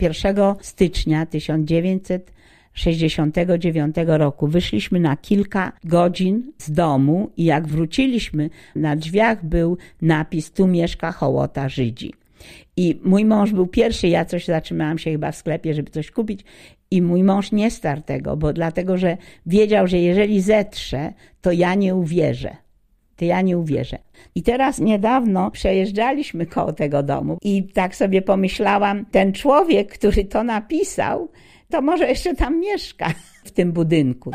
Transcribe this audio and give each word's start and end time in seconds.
1 0.00 0.36
stycznia 0.60 1.26
1969 1.26 3.96
roku 4.06 4.46
wyszliśmy 4.46 5.00
na 5.00 5.16
kilka 5.16 5.72
godzin 5.84 6.52
z 6.58 6.70
domu 6.70 7.30
i 7.36 7.44
jak 7.44 7.68
wróciliśmy, 7.68 8.50
na 8.74 8.96
drzwiach 8.96 9.44
był 9.44 9.78
napis 10.02 10.52
tu 10.52 10.66
mieszka 10.66 11.12
hołota 11.12 11.68
Żydzi. 11.68 12.14
I 12.76 13.00
mój 13.04 13.24
mąż 13.24 13.52
był 13.52 13.66
pierwszy, 13.66 14.08
ja 14.08 14.24
coś 14.24 14.44
zatrzymałam 14.44 14.98
się 14.98 15.10
chyba 15.10 15.32
w 15.32 15.36
sklepie, 15.36 15.74
żeby 15.74 15.90
coś 15.90 16.10
kupić 16.10 16.40
i 16.90 17.02
mój 17.02 17.22
mąż 17.22 17.52
nie 17.52 17.70
starł 17.70 18.02
tego, 18.02 18.36
bo 18.36 18.52
dlatego, 18.52 18.98
że 18.98 19.16
wiedział, 19.46 19.86
że 19.86 19.98
jeżeli 19.98 20.40
zetrze, 20.40 21.12
to 21.40 21.52
ja 21.52 21.74
nie 21.74 21.94
uwierzę. 21.94 22.56
To 23.16 23.24
ja 23.24 23.40
nie 23.40 23.58
uwierzę. 23.58 23.98
I 24.34 24.42
teraz 24.42 24.78
niedawno 24.78 25.50
przejeżdżaliśmy 25.50 26.46
koło 26.46 26.72
tego 26.72 27.02
domu 27.02 27.38
i 27.42 27.64
tak 27.64 27.96
sobie 27.96 28.22
pomyślałam, 28.22 29.04
ten 29.10 29.32
człowiek, 29.32 29.92
który 29.92 30.24
to 30.24 30.44
napisał, 30.44 31.28
to 31.70 31.82
może 31.82 32.08
jeszcze 32.08 32.34
tam 32.34 32.60
mieszka 32.60 33.12
w 33.44 33.50
tym 33.50 33.72
budynku. 33.72 34.30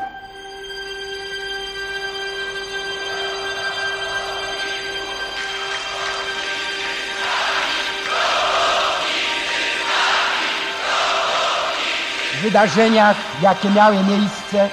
Wydarzeniach, 12.44 13.17
jakie 13.44 13.70
miały 13.70 13.95
miejsce, 13.95 14.70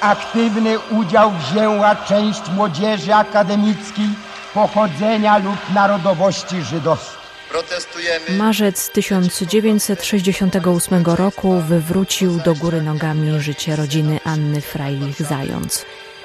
aktywny 0.00 0.78
udział 0.78 1.30
wzięła 1.30 1.96
część 1.96 2.40
młodzieży 2.56 3.14
akademickiej 3.14 4.08
pochodzenia 4.54 5.38
lub 5.38 5.74
narodowości 5.74 6.62
żydowskiej. 6.62 7.20
Protestujemy. 7.50 8.30
Marzec 8.30 8.90
1968 8.90 11.04
roku 11.04 11.60
wywrócił 11.60 12.38
do 12.38 12.54
góry 12.54 12.82
nogami 12.82 13.40
życie 13.40 13.76
rodziny 13.76 14.20
Anny 14.24 14.60
Freilich-Zając. 14.60 15.84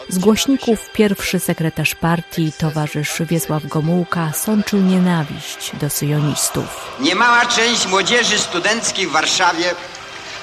Z 0.10 0.18
głośników 0.18 0.90
pierwszy 0.94 1.40
sekretarz 1.40 1.96
partii, 1.96 2.54
towarzysz 2.58 3.22
Wiesław 3.22 3.66
Gomułka, 3.66 4.32
sączył 4.34 4.82
nienawiść 4.82 5.72
do 5.82 5.90
syjonistów. 5.90 6.96
Niemała 7.00 7.46
część 7.46 7.88
młodzieży 7.88 8.40
studenckiej 8.40 9.08
w 9.08 9.12
Warszawie, 9.12 9.66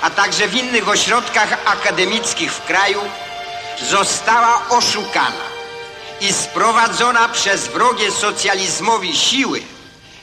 a 0.03 0.11
także 0.11 0.49
w 0.49 0.55
innych 0.55 0.89
ośrodkach 0.89 1.59
akademickich 1.67 2.53
w 2.53 2.67
kraju 2.67 2.99
została 3.91 4.69
oszukana 4.71 5.47
i 6.21 6.33
sprowadzona 6.33 7.29
przez 7.29 7.69
wrogie 7.69 8.11
socjalizmowi 8.11 9.17
siły 9.17 9.61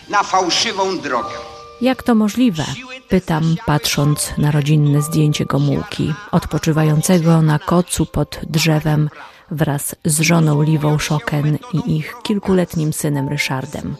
na 0.10 0.24
fałszywą 0.24 1.00
drogę. 1.00 1.36
Jak 1.82 2.04
to 2.04 2.16
możliwe? 2.16 2.66
Pytam, 3.10 3.56
patrząc 3.66 4.34
na 4.38 4.52
rodzinne 4.52 5.02
zdjęcie 5.02 5.46
Gomułki, 5.46 6.14
odpoczywającego 6.32 7.42
na 7.42 7.60
kocu 7.60 8.06
pod 8.06 8.40
drzewem 8.44 9.10
wraz 9.52 9.96
z 10.06 10.20
żoną 10.20 10.62
Liwą 10.62 11.00
Szoken 11.00 11.58
i 11.74 11.98
ich 11.98 12.16
kilkuletnim 12.24 12.94
synem 12.94 13.30
Ryszardem. 13.30 13.96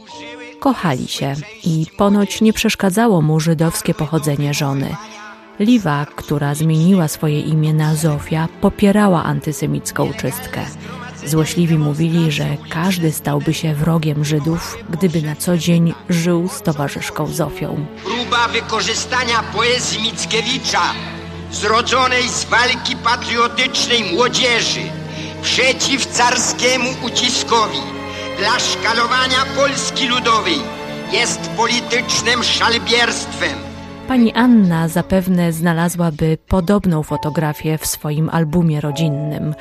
Kochali 0.60 1.08
się 1.08 1.36
i 1.64 1.86
ponoć 1.98 2.42
nie 2.42 2.54
przeszkadzało 2.54 3.22
mu 3.22 3.40
żydowskie 3.40 3.94
pochodzenie 3.94 4.54
żony. 4.54 4.96
Liwa, 5.60 6.06
która 6.16 6.56
zmieniła 6.56 7.08
swoje 7.08 7.42
imię 7.42 7.74
na 7.74 7.96
Zofia, 7.96 8.48
popierała 8.62 9.24
antysemicką 9.24 10.14
czystkę. 10.14 10.66
Złośliwi 11.26 11.78
mówili, 11.78 12.32
że 12.32 12.46
każdy 12.70 13.12
stałby 13.12 13.54
się 13.54 13.76
wrogiem 13.76 14.26
Żydów, 14.26 14.78
gdyby 14.90 15.22
na 15.22 15.36
co 15.36 15.58
dzień 15.58 15.94
żył 16.10 16.48
z 16.48 16.62
towarzyszką 16.62 17.28
Zofią. 17.28 17.86
Próba 18.04 18.48
wykorzystania 18.48 19.44
poezji 19.54 20.02
Mickiewicza, 20.02 20.82
zrodzonej 21.52 22.30
z 22.30 22.46
walki 22.46 22.96
patriotycznej 22.96 24.14
młodzieży, 24.14 24.82
przeciw 25.42 26.06
carskiemu 26.06 26.90
uciskowi, 27.06 27.80
dla 28.38 28.60
szkalowania 28.60 29.46
Polski 29.56 30.08
Ludowej, 30.08 30.60
jest 31.12 31.40
politycznym 31.58 32.44
szalbierstwem. 32.44 33.69
Pani 34.10 34.34
Anna 34.34 34.88
zapewne 34.88 35.54
znalazłaby 35.54 36.38
podobną 36.48 37.04
fotografię 37.04 37.78
w 37.78 37.86
swoim 37.86 38.30
albumie 38.30 38.82
rodzinnym. 38.82 39.56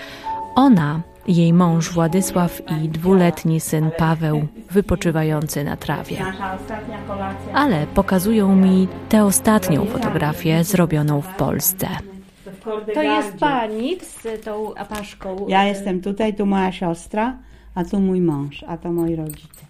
Ona, 0.54 1.00
jej 1.26 1.53
mąż 1.53 1.92
Władysław 1.92 2.60
i 2.70 2.88
dwuletni 2.88 3.60
syn 3.60 3.91
Paweł 3.98 4.47
wypoczywający 4.70 5.64
na 5.64 5.76
trawie. 5.76 6.16
Ale 7.54 7.87
pokazują 7.87 8.56
mi 8.56 8.88
tę 9.08 9.25
ostatnią 9.25 9.84
fotografię 9.84 10.64
zrobioną 10.64 11.20
w 11.20 11.34
Polsce. 11.34 11.88
To 12.94 13.03
jest 13.03 13.37
pani 13.37 13.97
z 14.00 14.44
tą 14.44 14.75
apaszką. 14.75 15.47
Ja 15.48 15.64
jestem 15.64 16.00
tutaj, 16.00 16.34
tu 16.34 16.47
moja 16.47 16.72
siostra, 16.72 17.37
a 17.75 17.84
tu 17.84 18.00
mój 18.00 18.20
mąż, 18.20 18.64
a 18.69 18.76
to 18.76 18.92
moi 18.92 19.16
rodzice. 19.16 19.67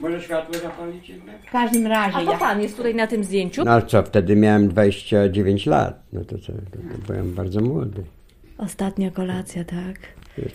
Może 0.00 0.22
światło 0.22 0.54
zapalić 0.54 1.08
jednak? 1.08 1.36
W 1.46 1.50
każdym 1.50 1.86
razie, 1.86 2.16
A 2.16 2.24
to 2.24 2.32
ja, 2.32 2.38
pan 2.38 2.62
jest 2.62 2.76
tutaj 2.76 2.94
na 2.94 3.06
tym 3.06 3.24
zdjęciu? 3.24 3.64
No 3.64 3.70
ale 3.70 3.82
co, 3.86 4.02
wtedy 4.02 4.36
miałem 4.36 4.68
29 4.68 5.66
lat. 5.66 6.02
No 6.12 6.24
to 6.24 6.38
co, 6.38 6.52
to, 6.52 6.78
to 6.92 7.06
byłem 7.06 7.34
bardzo 7.34 7.60
młody. 7.60 8.04
Ostatnia 8.58 9.10
kolacja, 9.10 9.64
tak. 9.64 9.96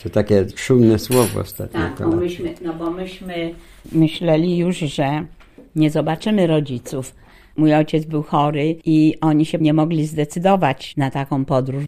To 0.04 0.10
takie 0.10 0.46
szumne 0.56 1.00
słowo 1.00 1.40
ostatnio. 1.40 1.80
tak, 1.80 2.10
bo 2.10 2.16
myśmy, 2.16 2.54
no 2.62 2.74
bo 2.74 2.92
myśmy 2.92 3.52
myśleli 3.92 4.58
już, 4.58 4.78
że 4.78 5.26
nie 5.76 5.90
zobaczymy 5.92 6.48
rodziców. 6.48 7.16
Mój 7.58 7.74
ojciec 7.74 8.06
był 8.06 8.24
chory 8.24 8.76
i 8.86 9.16
oni 9.22 9.46
się 9.46 9.58
nie 9.58 9.74
mogli 9.74 10.06
zdecydować 10.06 10.98
na 10.98 11.12
taką 11.12 11.46
podróż. 11.46 11.86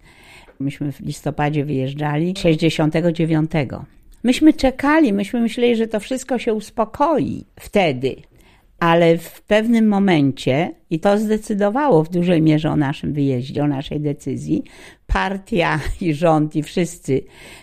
Myśmy 0.59 0.91
w 0.91 0.99
listopadzie 0.99 1.65
wyjeżdżali 1.65 2.33
69. 2.37 3.51
Myśmy 4.23 4.53
czekali, 4.53 5.13
myśmy 5.13 5.41
myśleli, 5.41 5.75
że 5.75 5.87
to 5.87 5.99
wszystko 5.99 6.39
się 6.39 6.53
uspokoi 6.53 7.45
wtedy. 7.59 8.15
Ale 8.79 9.17
w 9.17 9.41
pewnym 9.41 9.87
momencie, 9.87 10.71
i 10.89 10.99
to 10.99 11.17
zdecydowało 11.17 12.03
w 12.03 12.09
dużej 12.09 12.41
mierze 12.41 12.71
o 12.71 12.75
naszym 12.75 13.13
wyjeździe, 13.13 13.63
o 13.63 13.67
naszej 13.67 13.99
decyzji, 13.99 14.63
partia 15.07 15.79
i 16.01 16.13
rząd 16.13 16.55
i 16.55 16.63
wszyscy 16.63 17.21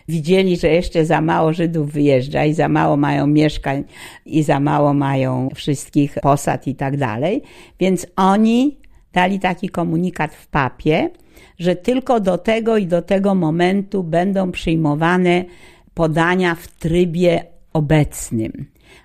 widzieli, 0.08 0.56
że 0.56 0.68
jeszcze 0.68 1.04
za 1.04 1.20
mało 1.20 1.52
Żydów 1.52 1.92
wyjeżdża 1.92 2.44
i 2.44 2.54
za 2.54 2.68
mało 2.68 2.96
mają 2.96 3.26
mieszkań 3.26 3.84
i 4.26 4.42
za 4.42 4.60
mało 4.60 4.94
mają 4.94 5.48
wszystkich 5.54 6.14
posad 6.22 6.66
i 6.66 6.74
tak 6.74 6.96
dalej. 6.96 7.42
Więc 7.80 8.06
oni 8.16 8.78
dali 9.12 9.40
taki 9.40 9.68
komunikat 9.68 10.34
w 10.34 10.46
papie, 10.46 11.10
że 11.58 11.76
tylko 11.76 12.20
do 12.20 12.38
tego 12.38 12.76
i 12.76 12.86
do 12.86 13.02
tego 13.02 13.34
momentu 13.34 14.02
będą 14.02 14.52
przyjmowane 14.52 15.44
podania 15.98 16.54
w 16.54 16.68
trybie 16.68 17.44
obecnym. 17.72 18.52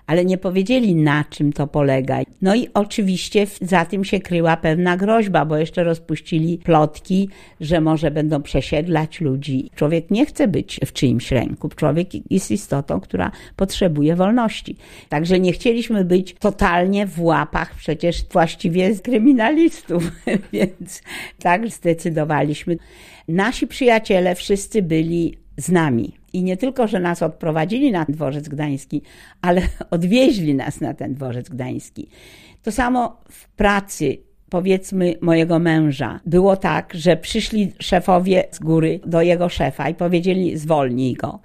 Ale 0.06 0.24
nie 0.24 0.38
powiedzieli, 0.38 0.94
na 0.94 1.24
czym 1.30 1.52
to 1.52 1.66
polega. 1.66 2.20
No 2.42 2.54
i 2.54 2.68
oczywiście 2.74 3.46
za 3.60 3.84
tym 3.84 4.04
się 4.04 4.20
kryła 4.20 4.56
pewna 4.56 4.96
groźba, 4.96 5.44
bo 5.44 5.56
jeszcze 5.56 5.84
rozpuścili 5.84 6.58
plotki, 6.58 7.28
że 7.60 7.80
może 7.80 8.10
będą 8.10 8.42
przesiedlać 8.42 9.20
ludzi. 9.20 9.70
Człowiek 9.74 10.10
nie 10.10 10.26
chce 10.26 10.48
być 10.48 10.80
w 10.86 10.92
czyimś 10.92 11.30
ręku. 11.30 11.68
Człowiek 11.68 12.08
jest 12.30 12.50
istotą, 12.50 13.00
która 13.00 13.30
potrzebuje 13.56 14.16
wolności. 14.16 14.76
Także 15.08 15.40
nie 15.40 15.52
chcieliśmy 15.52 16.04
być 16.04 16.34
totalnie 16.34 17.06
w 17.06 17.20
łapach 17.20 17.74
przecież 17.74 18.24
właściwie 18.32 18.96
kryminalistów, 18.98 20.10
więc 20.52 21.02
tak 21.38 21.68
zdecydowaliśmy. 21.68 22.76
Nasi 23.28 23.66
przyjaciele 23.66 24.34
wszyscy 24.34 24.82
byli 24.82 25.43
z 25.56 25.68
nami. 25.68 26.12
I 26.32 26.42
nie 26.42 26.56
tylko, 26.56 26.86
że 26.86 27.00
nas 27.00 27.22
odprowadzili 27.22 27.92
na 27.92 28.04
dworzec 28.08 28.48
gdański, 28.48 29.02
ale 29.42 29.62
odwieźli 29.90 30.54
nas 30.54 30.80
na 30.80 30.94
ten 30.94 31.14
dworzec 31.14 31.48
gdański. 31.48 32.08
To 32.62 32.72
samo 32.72 33.20
w 33.30 33.48
pracy, 33.48 34.16
powiedzmy, 34.50 35.14
mojego 35.20 35.58
męża. 35.58 36.20
Było 36.26 36.56
tak, 36.56 36.94
że 36.94 37.16
przyszli 37.16 37.72
szefowie 37.78 38.44
z 38.50 38.58
góry 38.58 39.00
do 39.06 39.22
jego 39.22 39.48
szefa 39.48 39.88
i 39.88 39.94
powiedzieli: 39.94 40.58
zwolnij 40.58 41.14
go. 41.14 41.40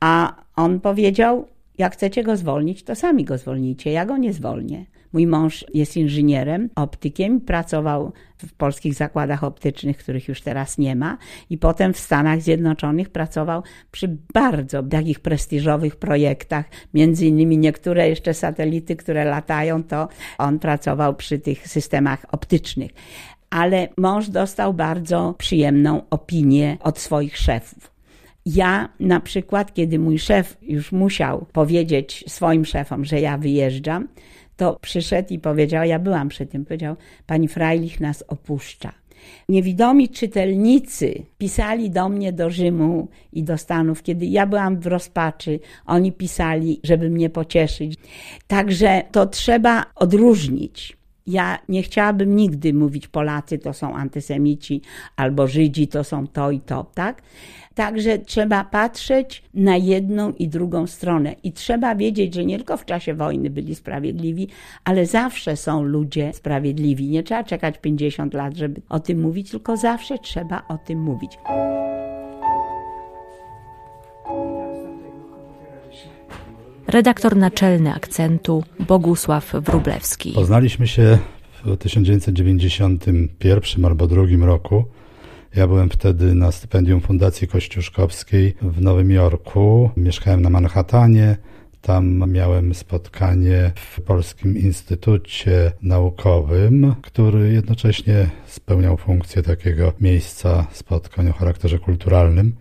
A 0.00 0.34
on 0.56 0.80
powiedział: 0.80 1.46
Jak 1.78 1.92
chcecie 1.92 2.24
go 2.24 2.36
zwolnić, 2.36 2.82
to 2.82 2.94
sami 2.94 3.24
go 3.24 3.38
zwolnijcie, 3.38 3.92
ja 3.92 4.06
go 4.06 4.16
nie 4.16 4.32
zwolnię. 4.32 4.86
Mój 5.12 5.26
mąż 5.26 5.64
jest 5.74 5.96
inżynierem, 5.96 6.70
optykiem, 6.74 7.40
pracował 7.40 8.12
w 8.38 8.52
polskich 8.52 8.94
zakładach 8.94 9.44
optycznych, 9.44 9.96
których 9.96 10.28
już 10.28 10.40
teraz 10.40 10.78
nie 10.78 10.96
ma, 10.96 11.18
i 11.50 11.58
potem 11.58 11.92
w 11.92 11.98
Stanach 11.98 12.42
Zjednoczonych 12.42 13.08
pracował 13.08 13.62
przy 13.90 14.16
bardzo 14.34 14.82
takich 14.82 15.20
prestiżowych 15.20 15.96
projektach, 15.96 16.64
między 16.94 17.26
innymi 17.26 17.58
niektóre 17.58 18.08
jeszcze 18.08 18.34
satelity, 18.34 18.96
które 18.96 19.24
latają, 19.24 19.84
to 19.84 20.08
on 20.38 20.58
pracował 20.58 21.14
przy 21.14 21.38
tych 21.38 21.68
systemach 21.68 22.26
optycznych. 22.32 22.90
Ale 23.50 23.88
mąż 23.96 24.28
dostał 24.28 24.74
bardzo 24.74 25.34
przyjemną 25.38 26.02
opinię 26.10 26.76
od 26.80 26.98
swoich 26.98 27.36
szefów. 27.36 27.90
Ja 28.46 28.88
na 29.00 29.20
przykład, 29.20 29.74
kiedy 29.74 29.98
mój 29.98 30.18
szef 30.18 30.56
już 30.62 30.92
musiał 30.92 31.46
powiedzieć 31.52 32.24
swoim 32.28 32.64
szefom, 32.64 33.04
że 33.04 33.20
ja 33.20 33.38
wyjeżdżam, 33.38 34.08
to 34.60 34.78
przyszedł 34.80 35.34
i 35.34 35.38
powiedział, 35.38 35.84
ja 35.84 35.98
byłam 35.98 36.28
przy 36.28 36.46
tym, 36.46 36.64
powiedział, 36.64 36.96
pani 37.26 37.48
Freilich 37.48 38.00
nas 38.00 38.24
opuszcza. 38.28 38.92
Niewidomi 39.48 40.08
czytelnicy 40.08 41.22
pisali 41.38 41.90
do 41.90 42.08
mnie 42.08 42.32
do 42.32 42.50
Rzymu 42.50 43.08
i 43.32 43.42
do 43.42 43.58
Stanów, 43.58 44.02
kiedy 44.02 44.26
ja 44.26 44.46
byłam 44.46 44.80
w 44.80 44.86
rozpaczy. 44.86 45.60
Oni 45.86 46.12
pisali, 46.12 46.80
żeby 46.84 47.10
mnie 47.10 47.30
pocieszyć. 47.30 47.94
Także 48.46 49.02
to 49.12 49.26
trzeba 49.26 49.86
odróżnić. 49.94 50.99
Ja 51.26 51.58
nie 51.68 51.82
chciałabym 51.82 52.36
nigdy 52.36 52.74
mówić 52.74 53.08
Polacy 53.08 53.58
to 53.58 53.72
są 53.72 53.94
antysemici 53.94 54.82
albo 55.16 55.46
Żydzi 55.46 55.88
to 55.88 56.04
są 56.04 56.26
to 56.26 56.50
i 56.50 56.60
to, 56.60 56.86
tak? 56.94 57.22
Także 57.74 58.18
trzeba 58.18 58.64
patrzeć 58.64 59.42
na 59.54 59.76
jedną 59.76 60.32
i 60.32 60.48
drugą 60.48 60.86
stronę 60.86 61.34
i 61.42 61.52
trzeba 61.52 61.94
wiedzieć, 61.94 62.34
że 62.34 62.44
nie 62.44 62.56
tylko 62.56 62.76
w 62.76 62.84
czasie 62.84 63.14
wojny 63.14 63.50
byli 63.50 63.74
sprawiedliwi, 63.74 64.48
ale 64.84 65.06
zawsze 65.06 65.56
są 65.56 65.82
ludzie 65.82 66.32
sprawiedliwi. 66.32 67.08
Nie 67.08 67.22
trzeba 67.22 67.44
czekać 67.44 67.78
50 67.78 68.34
lat, 68.34 68.56
żeby 68.56 68.80
o 68.88 69.00
tym 69.00 69.20
mówić, 69.20 69.50
tylko 69.50 69.76
zawsze 69.76 70.18
trzeba 70.18 70.62
o 70.68 70.78
tym 70.78 71.00
mówić. 71.02 71.38
Redaktor 76.86 77.36
naczelny 77.36 77.94
akcentu 77.94 78.64
Bogusław 78.88 79.52
Wrublewski. 79.52 80.32
Poznaliśmy 80.32 80.88
się 80.88 81.18
w 81.64 81.76
1991 81.76 83.84
albo 83.84 84.06
drugim 84.06 84.44
roku. 84.44 84.84
Ja 85.56 85.66
byłem 85.66 85.88
wtedy 85.88 86.34
na 86.34 86.52
stypendium 86.52 87.00
Fundacji 87.00 87.48
Kościuszkowskiej 87.48 88.54
w 88.62 88.80
Nowym 88.80 89.10
Jorku. 89.10 89.90
Mieszkałem 89.96 90.42
na 90.42 90.50
Manhattanie. 90.50 91.36
Tam 91.80 92.32
miałem 92.32 92.74
spotkanie 92.74 93.72
w 93.74 94.00
Polskim 94.00 94.58
Instytucie 94.58 95.72
Naukowym, 95.82 96.94
który 97.02 97.52
jednocześnie 97.52 98.30
spełniał 98.46 98.96
funkcję 98.96 99.42
takiego 99.42 99.92
miejsca 100.00 100.66
spotkań 100.72 101.28
o 101.28 101.32
charakterze 101.32 101.78
kulturalnym 101.78 102.52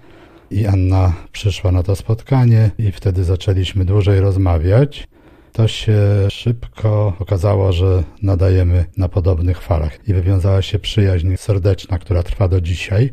i 0.51 0.66
Anna 0.66 1.13
przyszła 1.31 1.72
na 1.72 1.84
to 1.84 1.96
spotkanie 1.96 2.72
i 2.78 2.92
wtedy 2.92 3.24
zaczęliśmy 3.24 3.86
dłużej 3.86 4.19
rozmawiać. 4.19 5.07
To 5.54 5.68
się 5.68 5.98
szybko 6.30 7.13
okazało, 7.19 7.72
że 7.72 8.04
nadajemy 8.22 8.86
na 8.98 9.10
podobnych 9.10 9.62
falach 9.62 10.07
i 10.07 10.13
wywiązała 10.13 10.62
się 10.62 10.80
przyjaźń 10.80 11.36
serdeczna, 11.38 12.00
która 12.00 12.24
trwa 12.24 12.48
do 12.48 12.62
dzisiaj. 12.62 13.12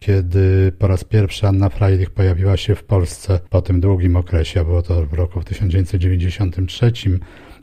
Kiedy 0.00 0.72
po 0.78 0.86
raz 0.86 1.04
pierwszy 1.04 1.46
Anna 1.46 1.68
Freilich 1.68 2.10
pojawiła 2.10 2.56
się 2.56 2.74
w 2.74 2.84
Polsce 2.84 3.40
po 3.50 3.62
tym 3.62 3.80
długim 3.80 4.16
okresie, 4.16 4.64
było 4.64 4.82
to 4.82 5.06
w 5.06 5.12
roku 5.12 5.42
1993, 5.42 6.92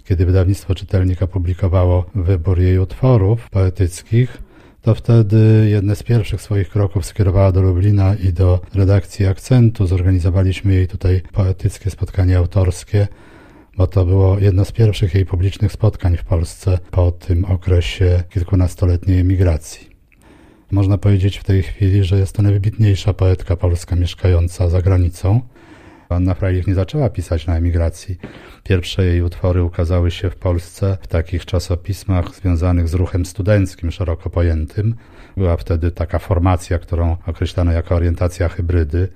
kiedy 0.03 0.25
wydawnictwo 0.25 0.75
Czytelnik 0.75 1.21
opublikowało 1.21 2.05
wybór 2.15 2.59
jej 2.59 2.79
utworów 2.79 3.49
poetyckich, 3.49 4.48
to 4.81 4.95
wtedy 4.95 5.67
jedne 5.69 5.95
z 5.95 6.03
pierwszych 6.03 6.41
swoich 6.41 6.69
kroków 6.69 7.05
skierowała 7.05 7.51
do 7.51 7.61
Lublina 7.61 8.15
i 8.15 8.33
do 8.33 8.59
redakcji 8.73 9.25
Akcentu. 9.25 9.87
Zorganizowaliśmy 9.87 10.73
jej 10.73 10.87
tutaj 10.87 11.21
poetyckie 11.33 11.89
spotkanie 11.89 12.37
autorskie, 12.37 13.07
bo 13.77 13.87
to 13.87 14.05
było 14.05 14.39
jedno 14.39 14.65
z 14.65 14.71
pierwszych 14.71 15.15
jej 15.15 15.25
publicznych 15.25 15.71
spotkań 15.71 16.17
w 16.17 16.23
Polsce 16.23 16.77
po 16.91 17.11
tym 17.11 17.45
okresie 17.45 18.23
kilkunastoletniej 18.29 19.19
emigracji. 19.19 19.89
Można 20.71 20.97
powiedzieć 20.97 21.37
w 21.37 21.43
tej 21.43 21.63
chwili, 21.63 22.03
że 22.03 22.19
jest 22.19 22.35
to 22.35 22.41
najwybitniejsza 22.41 23.13
poetka 23.13 23.55
polska 23.55 23.95
mieszkająca 23.95 24.69
za 24.69 24.81
granicą. 24.81 25.41
Anna 26.09 26.33
Freilich 26.33 26.67
nie 26.67 26.75
zaczęła 26.75 27.09
pisać 27.09 27.47
na 27.47 27.57
emigracji. 27.57 28.17
Pierwsze 28.63 29.05
jej 29.05 29.21
utwory 29.21 29.63
ukazały 29.63 30.11
się 30.11 30.29
w 30.29 30.35
Polsce 30.35 30.97
w 31.01 31.07
takich 31.07 31.45
czasopismach 31.45 32.35
związanych 32.35 32.87
z 32.87 32.93
ruchem 32.93 33.25
studenckim, 33.25 33.91
szeroko 33.91 34.29
pojętym. 34.29 34.95
Była 35.37 35.57
wtedy 35.57 35.91
taka 35.91 36.19
formacja, 36.19 36.79
którą 36.79 37.17
określano 37.25 37.71
jako 37.71 37.95
orientacja 37.95 38.49
hybrydy. 38.49 39.07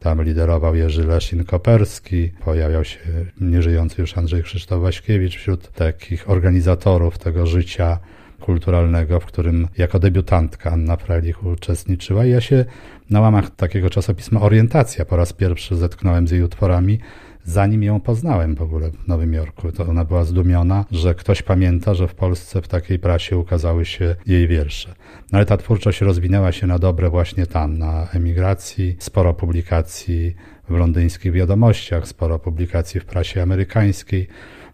Tam 0.00 0.22
liderował 0.22 0.74
Jerzy 0.74 1.04
Leszin-Koperski, 1.04 2.30
pojawiał 2.44 2.84
się 2.84 2.98
nieżyjący 3.40 4.00
już 4.00 4.18
Andrzej 4.18 4.42
Krzysztof 4.42 4.82
Waśkiewicz 4.82 5.36
wśród 5.36 5.72
takich 5.72 6.30
organizatorów 6.30 7.18
tego 7.18 7.46
życia 7.46 7.98
kulturalnego, 8.40 9.20
w 9.20 9.26
którym 9.26 9.68
jako 9.78 9.98
debiutantka 9.98 10.70
Anna 10.70 10.96
Freilich 10.96 11.44
uczestniczyła. 11.44 12.24
I 12.24 12.30
ja 12.30 12.40
się 12.40 12.64
na 13.10 13.20
łamach 13.20 13.50
takiego 13.50 13.90
czasopisma 13.90 14.40
Orientacja 14.40 15.04
po 15.04 15.16
raz 15.16 15.32
pierwszy 15.32 15.76
zetknąłem 15.76 16.28
z 16.28 16.30
jej 16.30 16.42
utworami, 16.42 16.98
zanim 17.44 17.82
ją 17.82 18.00
poznałem 18.00 18.54
w 18.54 18.62
ogóle 18.62 18.90
w 18.90 19.08
Nowym 19.08 19.32
Jorku. 19.32 19.72
To 19.72 19.86
ona 19.86 20.04
była 20.04 20.24
zdumiona, 20.24 20.84
że 20.90 21.14
ktoś 21.14 21.42
pamięta, 21.42 21.94
że 21.94 22.08
w 22.08 22.14
Polsce 22.14 22.62
w 22.62 22.68
takiej 22.68 22.98
prasie 22.98 23.38
ukazały 23.38 23.84
się 23.84 24.16
jej 24.26 24.48
wiersze. 24.48 24.94
No 25.32 25.38
ale 25.38 25.46
ta 25.46 25.56
twórczość 25.56 26.00
rozwinęła 26.00 26.52
się 26.52 26.66
na 26.66 26.78
dobre 26.78 27.10
właśnie 27.10 27.46
tam, 27.46 27.78
na 27.78 28.08
emigracji, 28.10 28.96
sporo 28.98 29.34
publikacji 29.34 30.34
w 30.68 30.76
londyńskich 30.76 31.32
wiadomościach, 31.32 32.08
sporo 32.08 32.38
publikacji 32.38 33.00
w 33.00 33.04
prasie 33.04 33.42
amerykańskiej. 33.42 34.28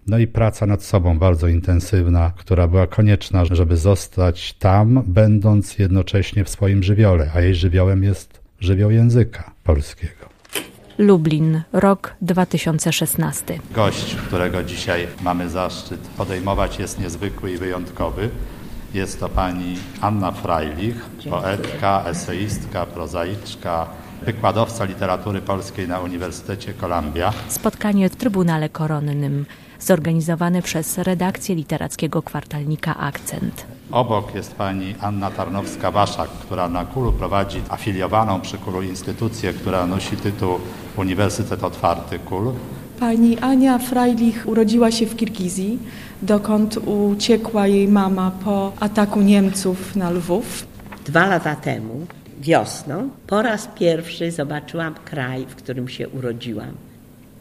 No 0.06 0.18
i 0.18 0.26
praca 0.26 0.66
nad 0.66 0.84
sobą 0.84 1.18
bardzo 1.18 1.48
intensywna, 1.48 2.32
która 2.36 2.68
była 2.68 2.86
konieczna, 2.86 3.44
żeby 3.44 3.76
zostać 3.76 4.52
tam, 4.52 5.02
będąc 5.06 5.78
jednocześnie 5.78 6.44
w 6.44 6.48
swoim 6.48 6.82
żywiole, 6.82 7.30
a 7.34 7.40
jej 7.40 7.54
żywiołem 7.54 8.02
jest 8.02 8.40
żywioł 8.60 8.90
języka 8.90 9.50
polskiego. 9.64 10.32
Lublin, 10.98 11.62
rok 11.72 12.14
2016. 12.22 13.58
Gość, 13.74 14.14
którego 14.14 14.62
dzisiaj 14.62 15.06
mamy 15.22 15.48
zaszczyt 15.48 16.00
podejmować, 16.00 16.78
jest 16.78 17.00
niezwykły 17.00 17.52
i 17.52 17.58
wyjątkowy. 17.58 18.28
Jest 18.94 19.20
to 19.20 19.28
pani 19.28 19.76
Anna 20.00 20.32
Freilich, 20.32 21.04
poetka, 21.30 22.04
eseistka, 22.06 22.86
prozaiczka, 22.86 23.86
wykładowca 24.22 24.84
literatury 24.84 25.40
polskiej 25.40 25.88
na 25.88 26.00
Uniwersytecie 26.00 26.74
Columbia. 26.74 27.32
Spotkanie 27.48 28.08
w 28.08 28.16
Trybunale 28.16 28.68
Koronnym 28.68 29.46
zorganizowane 29.80 30.62
przez 30.62 30.98
redakcję 30.98 31.54
literackiego 31.54 32.22
kwartalnika 32.22 32.96
Akcent. 32.96 33.66
Obok 33.90 34.34
jest 34.34 34.54
pani 34.54 34.94
Anna 35.00 35.30
Tarnowska-Waszak, 35.30 36.28
która 36.28 36.68
na 36.68 36.84
Kulu 36.84 37.12
prowadzi 37.12 37.60
afiliowaną 37.68 38.40
przy 38.40 38.58
Kulu 38.58 38.82
instytucję, 38.82 39.52
która 39.52 39.86
nosi 39.86 40.16
tytuł 40.16 40.58
Uniwersytet 40.96 41.64
Otwarty 41.64 42.18
Kul. 42.18 42.52
Pani 43.00 43.38
Ania 43.38 43.78
Freilich 43.78 44.48
urodziła 44.48 44.90
się 44.90 45.06
w 45.06 45.16
Kirgizji, 45.16 45.78
dokąd 46.22 46.76
uciekła 46.76 47.66
jej 47.66 47.88
mama 47.88 48.30
po 48.44 48.72
ataku 48.80 49.20
Niemców 49.20 49.96
na 49.96 50.10
Lwów. 50.10 50.66
Dwa 51.04 51.26
lata 51.26 51.56
temu, 51.56 52.06
wiosną, 52.42 53.10
po 53.26 53.42
raz 53.42 53.68
pierwszy 53.74 54.30
zobaczyłam 54.30 54.94
kraj, 55.04 55.46
w 55.46 55.56
którym 55.56 55.88
się 55.88 56.08
urodziłam 56.08 56.74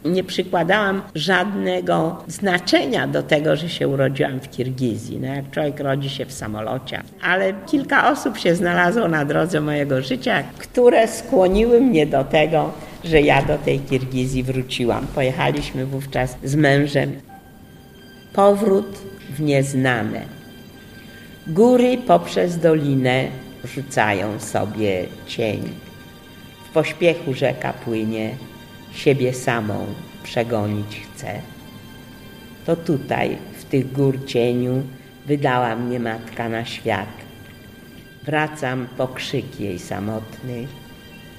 nie 0.05 0.23
przykładałam 0.23 1.01
żadnego 1.15 2.23
znaczenia 2.27 3.07
do 3.07 3.23
tego, 3.23 3.55
że 3.55 3.69
się 3.69 3.87
urodziłam 3.87 4.39
w 4.39 4.49
Kirgizji. 4.49 5.19
No 5.19 5.27
jak 5.27 5.51
człowiek 5.51 5.79
rodzi 5.79 6.09
się 6.09 6.25
w 6.25 6.33
samolocie. 6.33 7.01
Ale 7.21 7.53
kilka 7.53 8.11
osób 8.11 8.37
się 8.37 8.55
znalazło 8.55 9.07
na 9.07 9.25
drodze 9.25 9.61
mojego 9.61 10.01
życia, 10.01 10.43
które 10.57 11.07
skłoniły 11.07 11.81
mnie 11.81 12.05
do 12.05 12.23
tego, 12.23 12.71
że 13.03 13.21
ja 13.21 13.41
do 13.41 13.57
tej 13.57 13.79
Kirgizji 13.79 14.43
wróciłam. 14.43 15.07
Pojechaliśmy 15.15 15.85
wówczas 15.85 16.37
z 16.43 16.55
mężem. 16.55 17.11
Powrót 18.33 18.97
w 19.29 19.41
nieznane. 19.41 20.21
Góry 21.47 21.97
poprzez 22.07 22.57
dolinę 22.59 23.25
rzucają 23.63 24.39
sobie 24.39 25.05
cień. 25.27 25.69
W 26.65 26.73
pośpiechu 26.73 27.33
rzeka 27.33 27.73
płynie, 27.73 28.35
siebie 28.93 29.33
samą 29.33 29.85
przegonić 30.23 31.01
chce. 31.01 31.41
To 32.65 32.75
tutaj, 32.75 33.37
w 33.53 33.65
tych 33.65 33.91
gór 33.91 34.25
cieniu, 34.25 34.83
wydała 35.25 35.75
mnie 35.75 35.99
matka 35.99 36.49
na 36.49 36.65
świat. 36.65 37.09
Wracam 38.23 38.87
po 38.97 39.07
krzyk 39.07 39.59
jej 39.59 39.79
samotny, 39.79 40.67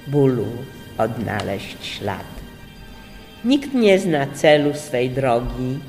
bólu 0.07 0.47
odnaleźć 0.97 1.85
ślad. 1.85 2.33
Nikt 3.45 3.73
nie 3.73 3.99
zna 3.99 4.27
celu 4.27 4.73
swej 4.73 5.09
drogi, 5.09 5.79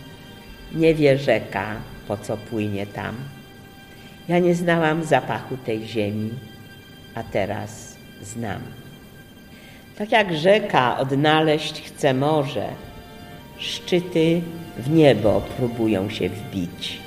nie 0.73 0.95
wie 0.95 1.19
rzeka, 1.19 1.76
po 2.09 2.17
co 2.17 2.37
płynie 2.37 2.87
tam. 2.87 3.14
Ja 4.28 4.38
nie 4.38 4.54
znałam 4.54 5.04
zapachu 5.04 5.57
tej 5.57 5.87
ziemi, 5.87 6.31
a 7.14 7.23
teraz 7.23 7.97
znam. 8.23 8.61
Tak 9.99 10.12
jak 10.12 10.37
rzeka 10.37 10.99
odnaleźć 10.99 11.83
chce 11.83 12.14
morze, 12.14 12.69
szczyty 13.59 14.40
w 14.78 14.90
niebo 14.90 15.40
próbują 15.57 16.11
się 16.11 16.28
wbić. 16.28 16.99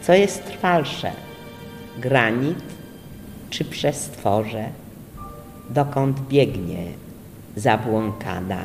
Co 0.00 0.14
jest 0.14 0.46
trwalsze, 0.46 1.12
granit 1.98 2.62
czy 3.50 3.64
przestworze, 3.64 4.68
dokąd 5.70 6.20
biegnie 6.20 6.84
zabłąkana 7.56 8.64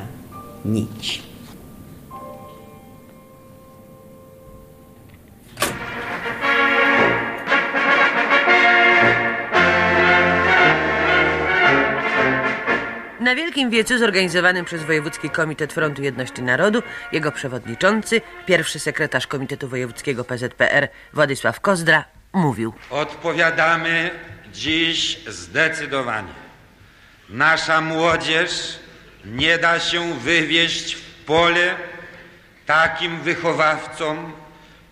nić. 0.64 1.33
Na 13.24 13.34
Wielkim 13.34 13.70
Wiecu 13.70 13.98
zorganizowanym 13.98 14.64
przez 14.64 14.82
Wojewódzki 14.82 15.30
Komitet 15.30 15.72
Frontu 15.72 16.02
Jedności 16.02 16.42
Narodu, 16.42 16.82
jego 17.12 17.32
przewodniczący, 17.32 18.20
pierwszy 18.46 18.78
sekretarz 18.78 19.26
Komitetu 19.26 19.68
Wojewódzkiego 19.68 20.24
PZPR 20.24 20.88
Władysław 21.12 21.60
Kozdra 21.60 22.04
mówił. 22.32 22.72
Odpowiadamy 22.90 24.10
dziś 24.52 25.18
zdecydowanie. 25.26 26.32
Nasza 27.28 27.80
młodzież 27.80 28.78
nie 29.24 29.58
da 29.58 29.80
się 29.80 30.18
wywieźć 30.18 30.94
w 30.94 31.24
pole 31.24 31.74
takim 32.66 33.20
wychowawcom 33.20 34.32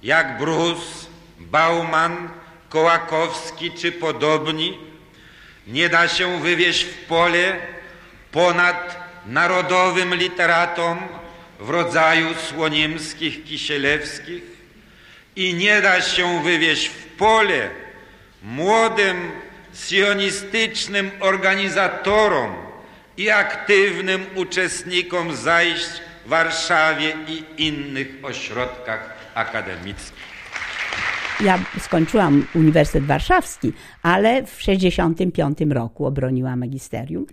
jak 0.03 0.39
Brus, 0.39 1.07
Bauman, 1.41 2.29
Kołakowski 2.69 3.71
czy 3.71 3.93
podobni. 3.93 4.79
Nie 5.67 5.89
da 5.89 6.09
się 6.09 6.41
wywieźć 6.41 6.85
w 6.85 7.07
pole 7.07 7.73
ponad 8.33 8.97
narodowym 9.27 10.15
literatom 10.15 10.99
w 11.61 11.71
rodzaju 11.71 12.35
słonimskich, 12.35 13.45
kisielewskich 13.45 14.43
i 15.37 15.55
nie 15.55 15.83
da 15.83 16.01
się 16.01 16.43
wywieźć 16.43 16.87
w 16.89 17.07
pole 17.07 17.71
młodym 18.43 19.31
sionistycznym 19.75 21.11
organizatorom 21.21 22.55
i 23.17 23.31
aktywnym 23.31 24.27
uczestnikom 24.35 25.37
zajść 25.37 25.91
w 26.27 26.29
Warszawie 26.29 27.17
i 27.29 27.65
innych 27.67 28.09
ośrodkach 28.23 29.15
akademickich. 29.35 30.33
Ja 31.41 31.59
skończyłam 31.81 32.47
Uniwersytet 32.55 33.05
Warszawski, 33.05 33.73
ale 34.03 34.47
w 34.47 34.59
1965 34.59 35.59
roku 35.71 36.07
obroniłam 36.07 36.61
magisterium. 36.61 37.27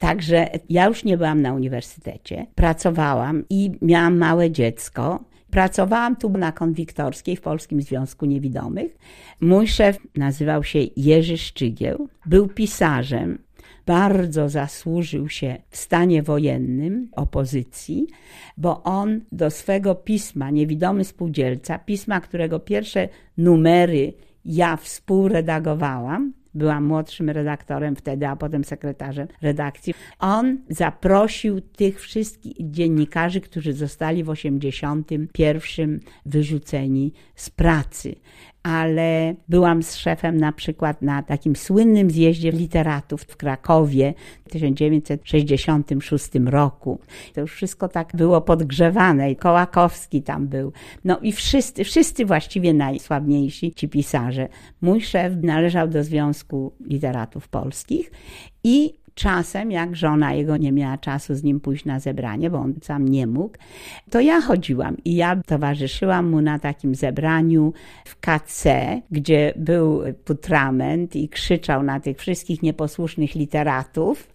Także 0.00 0.48
ja 0.68 0.86
już 0.86 1.04
nie 1.04 1.16
byłam 1.16 1.42
na 1.42 1.54
uniwersytecie, 1.54 2.46
pracowałam 2.54 3.44
i 3.50 3.72
miałam 3.82 4.18
małe 4.18 4.50
dziecko. 4.50 5.24
Pracowałam 5.50 6.16
tu 6.16 6.30
na 6.30 6.52
konwiktorskiej 6.52 7.36
w 7.36 7.40
Polskim 7.40 7.82
Związku 7.82 8.26
Niewidomych. 8.26 8.96
Mój 9.40 9.68
szef 9.68 9.98
nazywał 10.16 10.64
się 10.64 10.78
Jerzy 10.96 11.38
Szczygieł, 11.38 12.08
był 12.26 12.48
pisarzem, 12.48 13.38
bardzo 13.86 14.48
zasłużył 14.48 15.28
się 15.28 15.56
w 15.70 15.76
stanie 15.76 16.22
wojennym 16.22 17.08
opozycji, 17.12 18.06
bo 18.56 18.82
on 18.82 19.20
do 19.32 19.50
swego 19.50 19.94
pisma 19.94 20.50
Niewidomy 20.50 21.04
Spółdzielca, 21.04 21.78
pisma, 21.78 22.20
którego 22.20 22.60
pierwsze 22.60 23.08
numery 23.38 24.12
ja 24.44 24.76
współredagowałam, 24.76 26.32
byłam 26.54 26.84
młodszym 26.84 27.30
redaktorem 27.30 27.96
wtedy, 27.96 28.26
a 28.26 28.36
potem 28.36 28.64
sekretarzem 28.64 29.28
redakcji. 29.42 29.94
On 30.18 30.58
zaprosił 30.68 31.60
tych 31.60 32.00
wszystkich 32.00 32.56
dziennikarzy, 32.60 33.40
którzy 33.40 33.72
zostali 33.72 34.24
w 34.24 34.28
81 34.30 36.00
wyrzuceni 36.26 37.12
z 37.34 37.50
pracy 37.50 38.14
ale 38.62 39.34
byłam 39.48 39.82
z 39.82 39.96
szefem 39.96 40.36
na 40.36 40.52
przykład 40.52 41.02
na 41.02 41.22
takim 41.22 41.56
słynnym 41.56 42.10
zjeździe 42.10 42.52
literatów 42.52 43.22
w 43.22 43.36
Krakowie 43.36 44.14
w 44.46 44.50
1966 44.50 46.28
roku. 46.46 47.00
To 47.34 47.40
już 47.40 47.52
wszystko 47.52 47.88
tak 47.88 48.16
było 48.16 48.40
podgrzewane 48.40 49.30
i 49.30 49.36
Kołakowski 49.36 50.22
tam 50.22 50.48
był. 50.48 50.72
No 51.04 51.18
i 51.22 51.32
wszyscy, 51.32 51.84
wszyscy 51.84 52.26
właściwie 52.26 52.74
najsławniejsi 52.74 53.74
ci 53.74 53.88
pisarze. 53.88 54.48
Mój 54.80 55.00
szef 55.00 55.32
należał 55.42 55.88
do 55.88 56.04
Związku 56.04 56.72
Literatów 56.80 57.48
Polskich 57.48 58.10
i 58.64 58.94
czasem, 59.14 59.70
jak 59.70 59.96
żona 59.96 60.32
jego 60.32 60.56
nie 60.56 60.72
miała 60.72 60.98
czasu 60.98 61.34
z 61.34 61.42
nim 61.42 61.60
pójść 61.60 61.84
na 61.84 62.00
zebranie, 62.00 62.50
bo 62.50 62.58
on 62.58 62.74
sam 62.82 63.08
nie 63.08 63.26
mógł, 63.26 63.56
to 64.10 64.20
ja 64.20 64.40
chodziłam 64.40 64.96
i 65.04 65.16
ja 65.16 65.36
towarzyszyłam 65.46 66.30
mu 66.30 66.40
na 66.40 66.58
takim 66.58 66.94
zebraniu 66.94 67.72
w 68.04 68.20
KC, 68.20 68.64
gdzie 69.10 69.52
był 69.56 70.02
putrament 70.24 71.16
i 71.16 71.28
krzyczał 71.28 71.82
na 71.82 72.00
tych 72.00 72.18
wszystkich 72.18 72.62
nieposłusznych 72.62 73.34
literatów 73.34 74.28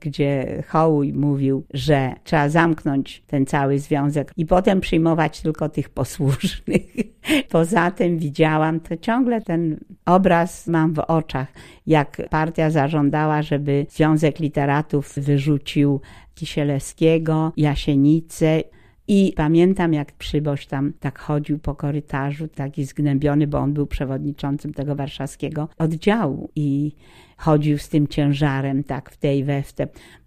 gdzie 0.00 0.62
Hołuj 0.68 1.12
mówił, 1.12 1.64
że 1.74 2.14
trzeba 2.24 2.48
zamknąć 2.48 3.22
ten 3.26 3.46
cały 3.46 3.78
związek 3.78 4.32
i 4.36 4.46
potem 4.46 4.80
przyjmować 4.80 5.40
tylko 5.40 5.68
tych 5.68 5.88
posłusznych. 5.88 6.82
Poza 7.50 7.90
tym 7.90 8.18
widziałam, 8.18 8.80
to 8.80 8.96
ciągle 8.96 9.40
ten 9.40 9.80
obraz 10.06 10.66
mam 10.66 10.94
w 10.94 10.98
oczach, 10.98 11.48
jak 11.86 12.22
partia 12.30 12.70
zażądała, 12.70 13.42
żeby 13.42 13.86
Związek 13.90 14.38
Literatów 14.38 15.12
wyrzucił 15.16 16.00
Kisielewskiego, 16.34 17.52
Jasienicę. 17.56 18.62
I 19.12 19.32
pamiętam, 19.36 19.92
jak 19.92 20.12
przyboś 20.12 20.66
tam 20.66 20.92
tak 21.00 21.18
chodził 21.18 21.58
po 21.58 21.74
korytarzu, 21.74 22.48
taki 22.48 22.84
zgnębiony, 22.84 23.46
bo 23.46 23.58
on 23.58 23.72
był 23.72 23.86
przewodniczącym 23.86 24.74
tego 24.74 24.94
warszawskiego 24.94 25.68
oddziału 25.78 26.50
i 26.56 26.96
chodził 27.36 27.78
z 27.78 27.88
tym 27.88 28.08
ciężarem, 28.08 28.84
tak 28.84 29.10
w 29.10 29.16
tej 29.16 29.44
we. 29.44 29.62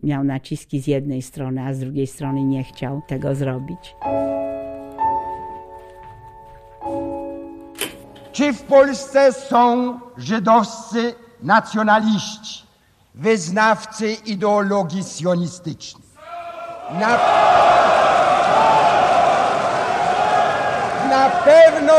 Miał 0.03 0.23
naciski 0.23 0.79
z 0.79 0.87
jednej 0.87 1.21
strony, 1.21 1.61
a 1.61 1.73
z 1.73 1.79
drugiej 1.79 2.07
strony 2.07 2.43
nie 2.43 2.63
chciał 2.63 3.01
tego 3.07 3.35
zrobić. 3.35 3.95
Czy 8.31 8.53
w 8.53 8.61
Polsce 8.61 9.33
są 9.33 9.99
żydowscy 10.17 11.13
nacjonaliści, 11.43 12.63
wyznawcy 13.15 14.13
ideologii 14.25 15.03
sionistycznej? 15.03 16.03
Na... 16.99 17.17
na 21.13 21.29
pewno, 21.45 21.93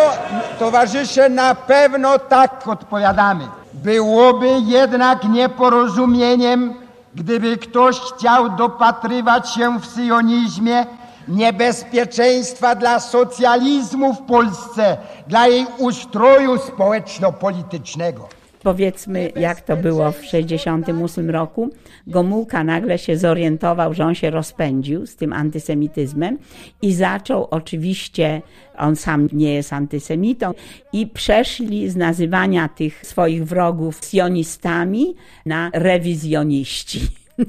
towarzysze, 0.59 1.29
na 1.29 1.55
pewno 1.55 2.19
tak 2.19 2.69
odpowiadamy. 2.69 3.49
Byłoby 3.73 4.49
jednak 4.65 5.25
nieporozumieniem, 5.25 6.75
gdyby 7.15 7.57
ktoś 7.57 8.01
chciał 8.01 8.51
dopatrywać 8.51 9.55
się 9.55 9.81
w 9.81 9.87
syjonizmie 9.87 10.87
niebezpieczeństwa 11.29 12.75
dla 12.75 13.01
socjalizmu 13.01 14.15
w 14.15 14.23
Polsce, 14.23 14.97
dla 15.27 15.47
jej 15.47 15.67
ustroju 15.79 16.59
społeczno-politycznego. 16.59 18.29
Powiedzmy, 18.65 19.33
jak 19.37 19.61
to 19.61 19.77
było 19.77 20.13
w 20.13 20.21
1968 20.21 21.31
roku. 21.31 21.71
Gomułka 22.07 22.65
nagle 22.65 22.99
się 22.99 23.17
zorientował, 23.17 23.95
że 23.95 24.05
on 24.05 24.15
się 24.15 24.31
rozpędził 24.31 25.07
z 25.07 25.17
tym 25.17 25.33
antysemityzmem 25.33 26.39
i 26.83 26.95
zaczął 26.95 27.49
oczywiście, 27.51 28.43
on 28.79 28.97
sam 28.97 29.29
nie 29.33 29.55
jest 29.55 29.73
antysemitą, 29.73 30.53
i 30.93 31.07
przeszli 31.07 31.91
z 31.91 31.97
nazywania 31.97 32.69
tych 32.69 33.07
swoich 33.07 33.45
wrogów 33.45 34.01
sionistami 34.05 35.15
na 35.47 35.71
rewizjoniści. 35.75 37.01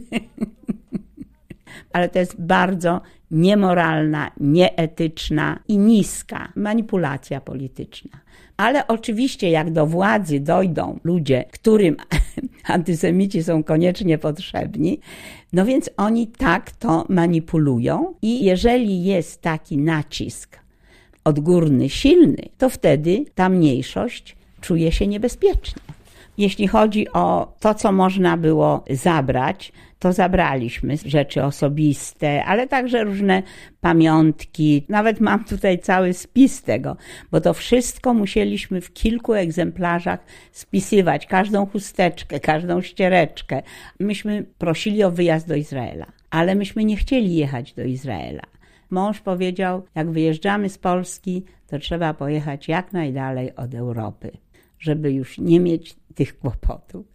Ale 1.93 2.09
to 2.09 2.19
jest 2.19 2.41
bardzo 2.41 3.01
niemoralna, 3.31 4.31
nieetyczna 4.39 5.59
i 5.67 5.77
niska 5.77 6.51
manipulacja 6.55 7.41
polityczna. 7.41 8.24
Ale 8.57 8.87
oczywiście, 8.87 9.49
jak 9.49 9.71
do 9.71 9.85
władzy 9.85 10.39
dojdą 10.39 10.99
ludzie, 11.03 11.45
którym 11.51 11.95
antysemici 12.63 13.43
są 13.43 13.63
koniecznie 13.63 14.17
potrzebni, 14.17 14.99
no 15.53 15.65
więc 15.65 15.89
oni 15.97 16.27
tak 16.27 16.71
to 16.71 17.05
manipulują, 17.09 18.13
i 18.21 18.45
jeżeli 18.45 19.03
jest 19.03 19.41
taki 19.41 19.77
nacisk 19.77 20.59
odgórny, 21.23 21.89
silny, 21.89 22.49
to 22.57 22.69
wtedy 22.69 23.25
ta 23.35 23.49
mniejszość 23.49 24.35
czuje 24.61 24.91
się 24.91 25.07
niebezpiecznie. 25.07 25.81
Jeśli 26.37 26.67
chodzi 26.67 27.11
o 27.13 27.55
to, 27.59 27.73
co 27.73 27.91
można 27.91 28.37
było 28.37 28.83
zabrać, 28.89 29.71
to 29.99 30.13
zabraliśmy 30.13 30.97
rzeczy 31.05 31.43
osobiste, 31.43 32.45
ale 32.45 32.67
także 32.67 33.03
różne 33.03 33.43
pamiątki. 33.81 34.85
Nawet 34.89 35.19
mam 35.19 35.43
tutaj 35.43 35.79
cały 35.79 36.13
spis 36.13 36.61
tego, 36.61 36.97
bo 37.31 37.41
to 37.41 37.53
wszystko 37.53 38.13
musieliśmy 38.13 38.81
w 38.81 38.93
kilku 38.93 39.33
egzemplarzach 39.33 40.19
spisywać. 40.51 41.25
Każdą 41.25 41.65
chusteczkę, 41.65 42.39
każdą 42.39 42.81
ściereczkę. 42.81 43.61
Myśmy 43.99 44.45
prosili 44.57 45.03
o 45.03 45.11
wyjazd 45.11 45.47
do 45.47 45.55
Izraela, 45.55 46.05
ale 46.29 46.55
myśmy 46.55 46.85
nie 46.85 46.97
chcieli 46.97 47.35
jechać 47.35 47.73
do 47.73 47.83
Izraela. 47.83 48.43
Mąż 48.89 49.21
powiedział, 49.21 49.83
jak 49.95 50.11
wyjeżdżamy 50.11 50.69
z 50.69 50.77
Polski, 50.77 51.43
to 51.67 51.79
trzeba 51.79 52.13
pojechać 52.13 52.67
jak 52.67 52.93
najdalej 52.93 53.55
od 53.55 53.73
Europy, 53.73 54.31
żeby 54.79 55.11
już 55.11 55.37
nie 55.37 55.59
mieć 55.59 55.95
tych 56.15 56.39
kłopotów. 56.39 57.05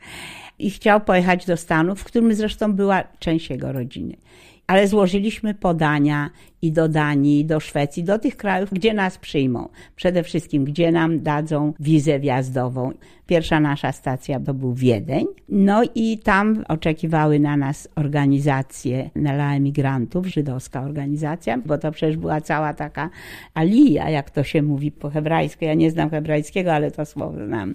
I 0.58 0.70
chciał 0.70 1.00
pojechać 1.00 1.46
do 1.46 1.56
Stanów, 1.56 2.00
w 2.00 2.04
którym 2.04 2.34
zresztą 2.34 2.72
była 2.72 3.04
część 3.18 3.50
jego 3.50 3.72
rodziny. 3.72 4.16
Ale 4.70 4.88
złożyliśmy 4.88 5.54
podania 5.54 6.30
i 6.62 6.72
do 6.72 6.88
Danii, 6.88 7.44
do 7.44 7.60
Szwecji, 7.60 8.04
do 8.04 8.18
tych 8.18 8.36
krajów, 8.36 8.70
gdzie 8.72 8.94
nas 8.94 9.18
przyjmą. 9.18 9.68
Przede 9.96 10.22
wszystkim, 10.22 10.64
gdzie 10.64 10.92
nam 10.92 11.22
dadzą 11.22 11.72
wizę 11.80 12.18
wjazdową. 12.18 12.92
Pierwsza 13.26 13.60
nasza 13.60 13.92
stacja 13.92 14.40
to 14.40 14.54
był 14.54 14.74
Wiedeń. 14.74 15.26
No 15.48 15.82
i 15.94 16.18
tam 16.18 16.64
oczekiwały 16.68 17.40
na 17.40 17.56
nas 17.56 17.88
organizacje 17.94 19.10
dla 19.16 19.54
emigrantów, 19.54 20.26
żydowska 20.26 20.82
organizacja, 20.82 21.58
bo 21.66 21.78
to 21.78 21.92
przecież 21.92 22.16
była 22.16 22.40
cała 22.40 22.74
taka 22.74 23.10
alija, 23.54 24.10
jak 24.10 24.30
to 24.30 24.44
się 24.44 24.62
mówi 24.62 24.92
po 24.92 25.10
hebrajsku. 25.10 25.64
Ja 25.64 25.74
nie 25.74 25.90
znam 25.90 26.10
hebrajskiego, 26.10 26.72
ale 26.72 26.90
to 26.90 27.04
słowo 27.04 27.46
znam. 27.46 27.74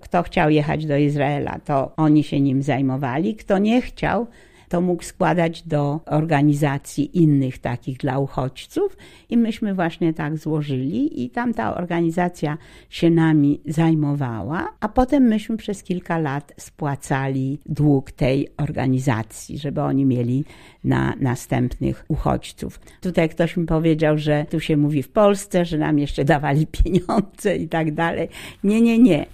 Kto 0.00 0.22
chciał 0.22 0.50
jechać 0.50 0.86
do 0.86 0.96
Izraela, 0.96 1.58
to 1.64 1.92
oni 1.96 2.24
się 2.24 2.40
nim 2.40 2.62
zajmowali. 2.62 3.34
Kto 3.34 3.58
nie 3.58 3.82
chciał, 3.82 4.26
to 4.68 4.80
mógł 4.80 5.02
składać 5.02 5.62
do 5.62 6.00
organizacji 6.06 7.18
innych 7.18 7.58
takich 7.58 7.98
dla 7.98 8.18
uchodźców 8.18 8.96
i 9.30 9.36
myśmy 9.36 9.74
właśnie 9.74 10.14
tak 10.14 10.38
złożyli 10.38 11.24
i 11.24 11.30
tam 11.30 11.54
ta 11.54 11.76
organizacja 11.76 12.58
się 12.90 13.10
nami 13.10 13.60
zajmowała, 13.66 14.68
a 14.80 14.88
potem 14.88 15.22
myśmy 15.22 15.56
przez 15.56 15.82
kilka 15.82 16.18
lat 16.18 16.52
spłacali 16.56 17.58
dług 17.66 18.10
tej 18.10 18.48
organizacji, 18.56 19.58
żeby 19.58 19.82
oni 19.82 20.04
mieli 20.04 20.44
na 20.84 21.14
następnych 21.20 22.04
uchodźców. 22.08 22.80
Tutaj 23.00 23.28
ktoś 23.28 23.56
mi 23.56 23.66
powiedział, 23.66 24.18
że 24.18 24.46
tu 24.50 24.60
się 24.60 24.76
mówi 24.76 25.02
w 25.02 25.08
Polsce, 25.08 25.64
że 25.64 25.78
nam 25.78 25.98
jeszcze 25.98 26.24
dawali 26.24 26.66
pieniądze 26.66 27.56
i 27.56 27.68
tak 27.68 27.94
dalej. 27.94 28.28
Nie, 28.64 28.80
nie, 28.80 28.98
nie. 28.98 29.26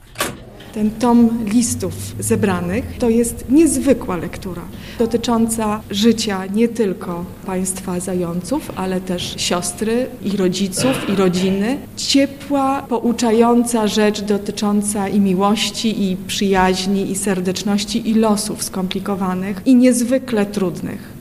Ten 0.75 0.91
tom 0.91 1.45
listów 1.45 1.95
zebranych 2.19 2.85
to 2.99 3.11
jest 3.11 3.45
niezwykła 3.51 4.17
lektura 4.17 4.63
dotycząca 4.99 5.81
życia 5.91 6.47
nie 6.47 6.69
tylko 6.69 7.25
państwa 7.47 8.01
zająców, 8.01 8.71
ale 8.77 9.01
też 9.01 9.35
siostry 9.37 10.07
i 10.25 10.37
rodziców 10.37 11.09
i 11.09 11.17
rodziny. 11.17 11.79
Ciepła, 11.97 12.83
pouczająca 12.89 13.87
rzecz 13.87 14.21
dotycząca 14.21 15.09
i 15.09 15.21
miłości, 15.21 16.03
i 16.03 16.17
przyjaźni, 16.17 17.11
i 17.11 17.17
serdeczności, 17.17 18.11
i 18.11 18.15
losów 18.15 18.63
skomplikowanych 18.63 19.63
i 19.67 19.75
niezwykle 19.75 20.47
trudnych. 20.47 21.12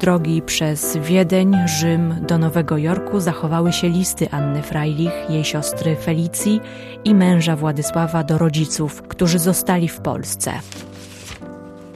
Drogi 0.00 0.42
przez 0.42 0.96
Wiedeń, 0.96 1.56
Rzym 1.66 2.14
do 2.28 2.38
Nowego 2.38 2.78
Jorku 2.78 3.20
zachowały 3.20 3.72
się 3.72 3.88
listy 3.88 4.30
Anny 4.30 4.62
Freilich, 4.62 5.30
jej 5.30 5.44
siostry 5.44 5.96
Felicji 5.96 6.60
i 7.04 7.14
męża 7.14 7.56
Władysława 7.56 8.24
do 8.24 8.38
rodziców, 8.38 9.02
którzy 9.02 9.38
zostali 9.38 9.88
w 9.88 10.00
Polsce. 10.00 10.52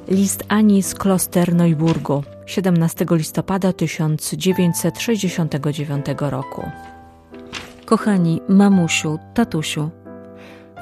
List 0.09 0.45
Ani 0.49 0.83
z 0.83 0.95
kloster 0.95 1.55
Neuburgu 1.55 2.23
17 2.47 3.07
listopada 3.11 3.73
1969 3.73 6.07
roku. 6.19 6.71
Kochani, 7.85 8.41
mamusiu, 8.49 9.19
tatusiu, 9.35 9.91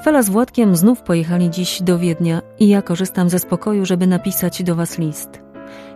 Fela 0.05 0.23
z 0.23 0.31
Władkiem 0.31 0.77
znów 0.77 1.03
pojechali 1.03 1.51
dziś 1.51 1.83
do 1.83 1.99
Wiednia 1.99 2.43
i 2.59 2.69
ja 2.69 2.83
korzystam 2.83 3.29
ze 3.29 3.39
spokoju, 3.39 3.87
żeby 3.87 4.07
napisać 4.07 4.63
do 4.63 4.75
Was 4.75 4.99
list. 4.99 5.52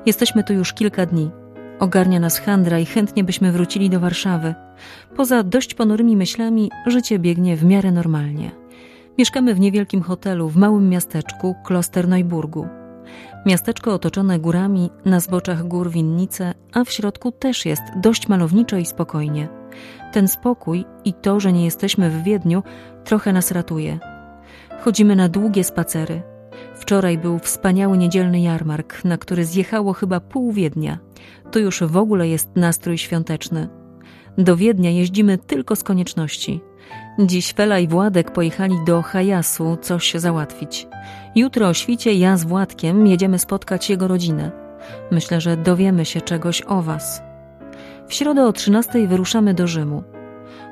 Jesteśmy 0.06 0.44
tu 0.44 0.52
już 0.52 0.72
kilka 0.72 1.06
dni. 1.06 1.30
Ogarnia 1.78 2.20
nas 2.20 2.38
handra 2.38 2.78
i 2.78 2.86
chętnie 2.86 3.24
byśmy 3.24 3.52
wrócili 3.52 3.90
do 3.90 4.00
Warszawy. 4.00 4.54
Poza 5.16 5.42
dość 5.42 5.74
ponurymi 5.74 6.16
myślami, 6.16 6.70
życie 6.86 7.18
biegnie 7.18 7.56
w 7.56 7.64
miarę 7.64 7.92
normalnie. 7.92 8.50
Mieszkamy 9.18 9.54
w 9.54 9.60
niewielkim 9.60 10.02
hotelu 10.02 10.48
w 10.48 10.56
małym 10.56 10.88
miasteczku 10.88 11.54
Klosterneuburgu. 11.64 12.66
Miasteczko 13.46 13.94
otoczone 13.94 14.38
górami, 14.38 14.90
na 15.04 15.20
zboczach 15.20 15.64
gór 15.64 15.90
winnice, 15.90 16.54
a 16.72 16.84
w 16.84 16.90
środku 16.90 17.32
też 17.32 17.66
jest 17.66 17.82
dość 17.96 18.28
malowniczo 18.28 18.76
i 18.76 18.86
spokojnie. 18.86 19.48
Ten 20.12 20.28
spokój 20.28 20.84
i 21.04 21.14
to, 21.14 21.40
że 21.40 21.52
nie 21.52 21.64
jesteśmy 21.64 22.10
w 22.10 22.22
Wiedniu, 22.22 22.62
trochę 23.04 23.32
nas 23.32 23.50
ratuje. 23.50 23.98
Chodzimy 24.80 25.16
na 25.16 25.28
długie 25.28 25.64
spacery, 25.64 26.22
Wczoraj 26.74 27.18
był 27.18 27.38
wspaniały 27.38 27.98
niedzielny 27.98 28.40
jarmark, 28.40 29.04
na 29.04 29.18
który 29.18 29.44
zjechało 29.44 29.92
chyba 29.92 30.20
pół 30.20 30.52
Wiednia. 30.52 30.98
Tu 31.50 31.58
już 31.58 31.82
w 31.82 31.96
ogóle 31.96 32.28
jest 32.28 32.48
nastrój 32.56 32.98
świąteczny. 32.98 33.68
Do 34.38 34.56
Wiednia 34.56 34.90
jeździmy 34.90 35.38
tylko 35.38 35.76
z 35.76 35.82
konieczności. 35.82 36.60
Dziś 37.18 37.52
Fela 37.52 37.78
i 37.78 37.88
Władek 37.88 38.32
pojechali 38.32 38.76
do 38.86 39.02
Hajasu 39.02 39.76
coś 39.82 40.14
załatwić. 40.14 40.88
Jutro 41.34 41.68
o 41.68 41.74
świcie 41.74 42.14
ja 42.14 42.36
z 42.36 42.44
Władkiem 42.44 43.06
jedziemy 43.06 43.38
spotkać 43.38 43.90
jego 43.90 44.08
rodzinę. 44.08 44.50
Myślę, 45.10 45.40
że 45.40 45.56
dowiemy 45.56 46.04
się 46.04 46.20
czegoś 46.20 46.62
o 46.62 46.82
was. 46.82 47.22
W 48.08 48.14
środę 48.14 48.46
o 48.46 48.52
13 48.52 49.08
wyruszamy 49.08 49.54
do 49.54 49.66
Rzymu. 49.66 50.02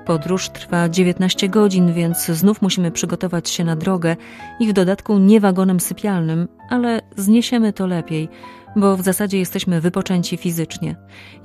Podróż 0.07 0.49
trwa 0.49 0.89
19 0.89 1.49
godzin, 1.49 1.93
więc 1.93 2.27
znów 2.27 2.63
musimy 2.63 2.91
przygotować 2.91 3.51
się 3.51 3.65
na 3.65 3.77
drogę 3.77 4.17
i 4.61 4.69
w 4.69 4.73
dodatku 4.73 5.19
nie 5.19 5.41
wagonem 5.41 5.81
sypialnym, 5.81 6.49
ale 6.71 7.01
zniesiemy 7.17 7.73
to 7.73 7.87
lepiej, 7.87 8.29
bo 8.77 8.97
w 8.97 9.03
zasadzie 9.03 9.39
jesteśmy 9.39 9.81
wypoczęci 9.81 10.37
fizycznie. 10.37 10.97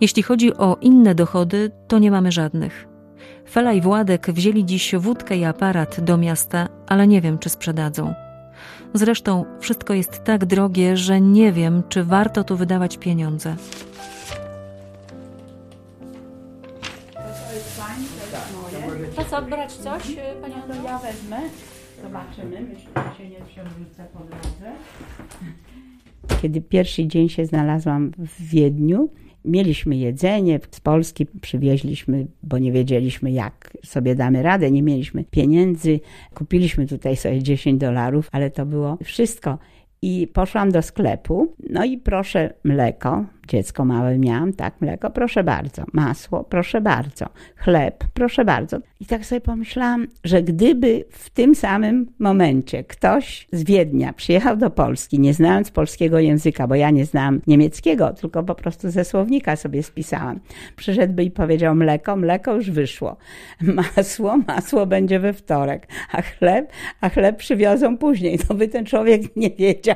Jeśli 0.02 0.24
chodzi 0.24 0.54
o 0.54 0.78
inne 0.82 1.16
dochody, 1.16 1.72
to 1.88 2.00
nie 2.00 2.12
mamy 2.12 2.32
żadnych. 2.32 2.88
Fela 3.50 3.74
i 3.74 3.82
Władek 3.82 4.32
wzięli 4.32 4.66
dziś 4.66 4.96
wódkę 4.96 5.38
i 5.38 5.46
aparat 5.46 6.02
do 6.02 6.18
miasta, 6.18 6.68
ale 6.88 7.08
nie 7.08 7.22
wiem, 7.22 7.38
czy 7.38 7.50
sprzedadzą. 7.50 8.14
Zresztą 8.94 9.46
wszystko 9.60 9.94
jest 9.94 10.24
tak 10.24 10.46
drogie, 10.46 10.98
że 10.98 11.22
nie 11.22 11.52
wiem, 11.52 11.84
czy 11.90 12.04
warto 12.04 12.44
tu 12.44 12.58
wydawać 12.58 12.98
pieniądze. 12.98 13.56
To 19.20 19.26
co, 19.26 19.42
brać 19.42 19.74
coś, 19.74 20.10
y, 20.10 20.16
Pani 20.42 20.54
No 20.56 20.64
Anno? 20.64 20.90
ja 20.90 20.98
wezmę. 21.00 21.38
Zobaczymy. 22.04 22.62
Myślę, 22.62 22.90
że 22.96 23.18
się 23.24 23.30
nie 23.30 23.38
przewrócę 23.46 24.06
po 24.14 24.20
drodze. 24.20 24.72
Kiedy 26.42 26.62
pierwszy 26.62 27.08
dzień 27.08 27.30
się 27.30 27.46
znalazłam 27.46 28.12
w 28.18 28.50
Wiedniu, 28.50 29.10
mieliśmy 29.46 29.96
jedzenie 29.96 30.60
z 30.72 30.80
Polski, 30.80 31.26
przywieźliśmy, 31.26 32.28
bo 32.44 32.58
nie 32.58 32.72
wiedzieliśmy 32.72 33.32
jak 33.32 33.78
sobie 33.86 34.16
damy 34.16 34.44
radę, 34.44 34.72
nie 34.72 34.84
mieliśmy 34.84 35.24
pieniędzy. 35.24 36.00
Kupiliśmy 36.34 36.88
tutaj 36.88 37.16
sobie 37.16 37.44
10 37.44 37.80
dolarów, 37.82 38.30
ale 38.32 38.52
to 38.52 38.66
było 38.66 38.98
wszystko. 39.04 39.58
I 40.02 40.28
poszłam 40.34 40.72
do 40.72 40.82
sklepu, 40.82 41.56
no 41.70 41.86
i 41.86 41.98
proszę 41.98 42.54
mleko, 42.64 43.26
dziecko 43.50 43.86
małe 43.86 44.18
miałam, 44.18 44.54
tak, 44.54 44.82
mleko, 44.82 45.10
proszę 45.10 45.44
bardzo, 45.44 45.84
masło, 45.94 46.44
proszę 46.44 46.82
bardzo, 46.82 47.26
chleb, 47.56 48.04
proszę 48.14 48.46
bardzo. 48.46 48.78
I 49.00 49.06
tak 49.06 49.26
sobie 49.26 49.42
pomyślałam, 49.42 50.08
że 50.24 50.44
gdyby 50.44 51.06
w 51.10 51.30
tym 51.30 51.56
samym 51.56 52.06
momencie 52.20 52.84
ktoś 52.84 53.48
z 53.52 53.64
Wiednia 53.64 54.14
przyjechał 54.14 54.58
do 54.58 54.70
Polski, 54.70 55.20
nie 55.20 55.34
znając 55.34 55.72
polskiego 55.72 56.20
języka, 56.20 56.68
bo 56.68 56.76
ja 56.76 56.90
nie 56.90 57.06
znałam 57.06 57.42
niemieckiego, 57.48 58.14
tylko 58.14 58.44
po 58.44 58.56
prostu 58.56 58.90
ze 58.90 59.06
słownika 59.06 59.56
sobie 59.56 59.84
spisałam, 59.84 60.40
przyszedłby 60.76 61.24
i 61.24 61.32
powiedział 61.32 61.76
mleko, 61.76 62.16
mleko 62.16 62.56
już 62.56 62.72
wyszło, 62.72 63.18
masło, 63.96 64.38
masło 64.48 64.86
będzie 64.86 65.20
we 65.20 65.34
wtorek, 65.34 65.88
a 66.12 66.22
chleb, 66.22 66.72
a 67.02 67.10
chleb 67.10 67.38
przywiozą 67.38 67.98
później, 67.98 68.40
to 68.40 68.54
by 68.54 68.68
ten 68.68 68.86
człowiek 68.86 69.36
nie 69.36 69.50
wiedział, 69.50 69.96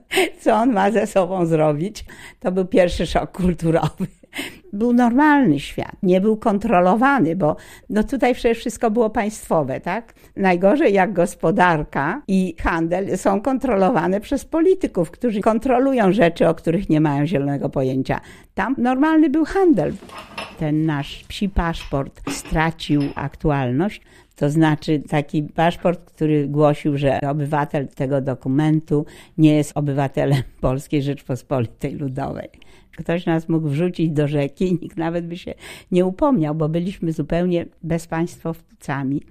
co 0.40 0.54
on 0.54 0.72
ma 0.72 0.90
ze 0.90 1.06
sobą 1.06 1.46
zrobić. 1.46 2.04
To 2.40 2.52
był 2.52 2.64
pierwszy 2.64 2.89
szok 2.90 3.32
kulturowy. 3.32 4.06
Był 4.72 4.92
normalny 4.92 5.60
świat, 5.60 5.96
nie 6.02 6.20
był 6.20 6.36
kontrolowany, 6.36 7.36
bo 7.36 7.56
no 7.90 8.04
tutaj 8.04 8.34
przecież 8.34 8.58
wszystko 8.58 8.90
było 8.90 9.10
państwowe, 9.10 9.80
tak? 9.80 10.14
Najgorzej 10.36 10.94
jak 10.94 11.12
gospodarka 11.12 12.22
i 12.28 12.54
handel 12.60 13.18
są 13.18 13.40
kontrolowane 13.40 14.20
przez 14.20 14.44
polityków, 14.44 15.10
którzy 15.10 15.40
kontrolują 15.40 16.12
rzeczy, 16.12 16.48
o 16.48 16.54
których 16.54 16.88
nie 16.88 17.00
mają 17.00 17.26
zielonego 17.26 17.68
pojęcia. 17.68 18.20
Tam 18.54 18.74
normalny 18.78 19.30
był 19.30 19.44
handel. 19.44 19.92
Ten 20.58 20.86
nasz 20.86 21.24
psi 21.28 21.48
paszport 21.48 22.30
stracił 22.30 23.02
aktualność. 23.14 24.00
To 24.36 24.50
znaczy 24.50 25.02
taki 25.08 25.42
paszport, 25.42 26.04
który 26.04 26.48
głosił, 26.48 26.96
że 26.96 27.20
obywatel 27.30 27.88
tego 27.88 28.20
dokumentu 28.20 29.06
nie 29.38 29.56
jest 29.56 29.72
obywatelem 29.74 30.42
Polskiej 30.60 31.02
Rzeczpospolitej 31.02 31.94
Ludowej. 31.94 32.48
Ktoś 33.00 33.26
nas 33.26 33.48
mógł 33.48 33.68
wrzucić 33.68 34.10
do 34.10 34.28
rzeki 34.28 34.68
i 34.68 34.72
nikt 34.72 34.96
nawet 34.96 35.26
by 35.26 35.36
się 35.36 35.54
nie 35.92 36.06
upomniał, 36.06 36.54
bo 36.54 36.68
byliśmy 36.68 37.12
zupełnie 37.12 37.66
bezpaństwowcami. 37.82 39.22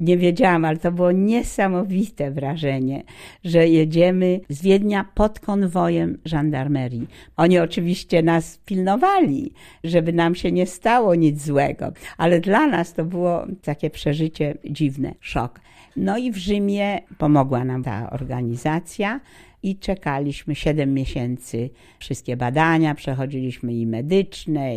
Nie 0.00 0.16
wiedziałam, 0.16 0.64
ale 0.64 0.76
to 0.76 0.92
było 0.92 1.12
niesamowite 1.12 2.30
wrażenie, 2.30 3.02
że 3.44 3.68
jedziemy 3.68 4.40
z 4.48 4.62
Wiednia 4.62 5.04
pod 5.14 5.40
konwojem 5.40 6.18
żandarmerii. 6.24 7.06
Oni 7.36 7.58
oczywiście 7.58 8.22
nas 8.22 8.58
pilnowali, 8.66 9.52
żeby 9.84 10.12
nam 10.12 10.34
się 10.34 10.52
nie 10.52 10.66
stało 10.66 11.14
nic 11.14 11.44
złego, 11.44 11.92
ale 12.16 12.40
dla 12.40 12.66
nas 12.66 12.94
to 12.94 13.04
było 13.04 13.46
takie 13.62 13.90
przeżycie 13.90 14.54
dziwne, 14.70 15.14
szok. 15.20 15.60
No 15.96 16.18
i 16.18 16.32
w 16.32 16.36
Rzymie 16.36 17.00
pomogła 17.18 17.64
nam 17.64 17.82
ta 17.82 18.10
organizacja. 18.10 19.20
I 19.62 19.78
czekaliśmy 19.78 20.54
7 20.54 20.94
miesięcy. 20.94 21.70
Wszystkie 21.98 22.36
badania 22.36 22.94
przechodziliśmy 22.94 23.74
i 23.74 23.86
medyczne, 23.86 24.70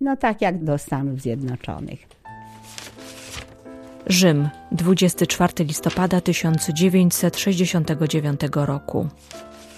no 0.00 0.16
tak 0.16 0.42
jak 0.42 0.64
do 0.64 0.78
Stanów 0.78 1.20
Zjednoczonych. 1.20 2.06
Rzym, 4.06 4.48
24 4.72 5.64
listopada 5.64 6.20
1969 6.20 8.40
roku. 8.54 9.08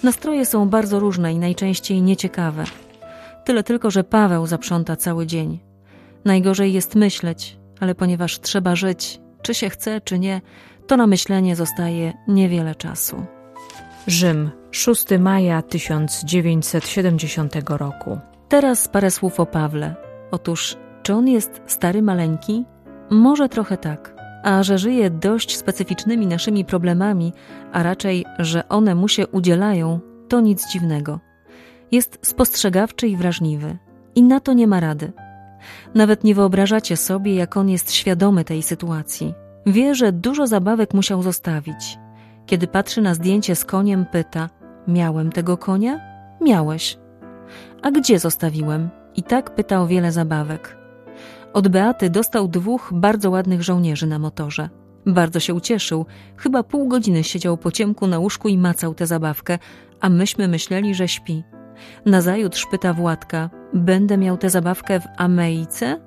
Nastroje 0.03 0.45
są 0.45 0.69
bardzo 0.69 0.99
różne 0.99 1.33
i 1.33 1.39
najczęściej 1.39 2.01
nieciekawe. 2.01 2.63
Tyle 3.45 3.63
tylko, 3.63 3.91
że 3.91 4.03
Paweł 4.03 4.47
zaprząta 4.47 4.95
cały 4.95 5.27
dzień. 5.27 5.59
Najgorzej 6.25 6.73
jest 6.73 6.95
myśleć, 6.95 7.57
ale 7.79 7.95
ponieważ 7.95 8.39
trzeba 8.39 8.75
żyć, 8.75 9.19
czy 9.41 9.53
się 9.53 9.69
chce, 9.69 10.01
czy 10.01 10.19
nie, 10.19 10.41
to 10.87 10.97
na 10.97 11.07
myślenie 11.07 11.55
zostaje 11.55 12.13
niewiele 12.27 12.75
czasu. 12.75 13.36
Rzym, 14.07 14.51
6 14.71 15.05
maja 15.19 15.61
1970 15.61 17.53
roku. 17.69 18.19
Teraz 18.49 18.87
parę 18.87 19.11
słów 19.11 19.39
o 19.39 19.45
Pawle. 19.45 19.95
Otóż, 20.31 20.77
czy 21.03 21.13
on 21.13 21.27
jest 21.27 21.61
stary, 21.65 22.01
maleńki? 22.01 22.65
Może 23.09 23.49
trochę 23.49 23.77
tak. 23.77 24.15
A 24.43 24.63
że 24.63 24.77
żyje 24.77 25.09
dość 25.09 25.57
specyficznymi 25.57 26.27
naszymi 26.27 26.65
problemami, 26.65 27.33
a 27.71 27.83
raczej, 27.83 28.25
że 28.39 28.69
one 28.69 28.95
mu 28.95 29.07
się 29.07 29.27
udzielają, 29.27 29.99
to 30.27 30.41
nic 30.41 30.71
dziwnego. 30.71 31.19
Jest 31.91 32.19
spostrzegawczy 32.21 33.07
i 33.07 33.17
wrażliwy. 33.17 33.77
I 34.15 34.23
na 34.23 34.39
to 34.39 34.53
nie 34.53 34.67
ma 34.67 34.79
rady. 34.79 35.11
Nawet 35.95 36.23
nie 36.23 36.35
wyobrażacie 36.35 36.97
sobie, 36.97 37.35
jak 37.35 37.57
on 37.57 37.69
jest 37.69 37.91
świadomy 37.91 38.43
tej 38.43 38.63
sytuacji. 38.63 39.33
Wie, 39.65 39.95
że 39.95 40.11
dużo 40.11 40.47
zabawek 40.47 40.93
musiał 40.93 41.23
zostawić. 41.23 41.97
Kiedy 42.47 42.67
patrzy 42.67 43.01
na 43.01 43.13
zdjęcie 43.13 43.55
z 43.55 43.65
koniem, 43.65 44.05
pyta: 44.11 44.49
Miałem 44.87 45.31
tego 45.31 45.57
konia? 45.57 45.99
Miałeś. 46.41 46.97
A 47.81 47.91
gdzie 47.91 48.19
zostawiłem? 48.19 48.89
I 49.15 49.23
tak 49.23 49.55
pyta 49.55 49.81
o 49.81 49.87
wiele 49.87 50.11
zabawek. 50.11 50.77
Od 51.53 51.67
Beaty 51.67 52.09
dostał 52.09 52.47
dwóch 52.47 52.89
bardzo 52.93 53.29
ładnych 53.29 53.63
żołnierzy 53.63 54.07
na 54.07 54.19
motorze. 54.19 54.69
Bardzo 55.05 55.39
się 55.39 55.53
ucieszył. 55.53 56.05
Chyba 56.37 56.63
pół 56.63 56.87
godziny 56.87 57.23
siedział 57.23 57.57
po 57.57 57.71
ciemku 57.71 58.07
na 58.07 58.19
łóżku 58.19 58.49
i 58.49 58.57
macał 58.57 58.93
tę 58.93 59.07
zabawkę, 59.07 59.59
a 60.01 60.09
myśmy 60.09 60.47
myśleli, 60.47 60.95
że 60.95 61.07
śpi. 61.07 61.43
Nazajutrz 62.05 62.65
pyta 62.71 62.93
Władka, 62.93 63.49
będę 63.73 64.17
miał 64.17 64.37
tę 64.37 64.49
zabawkę 64.49 64.99
w 64.99 65.07
Amejce? 65.17 65.99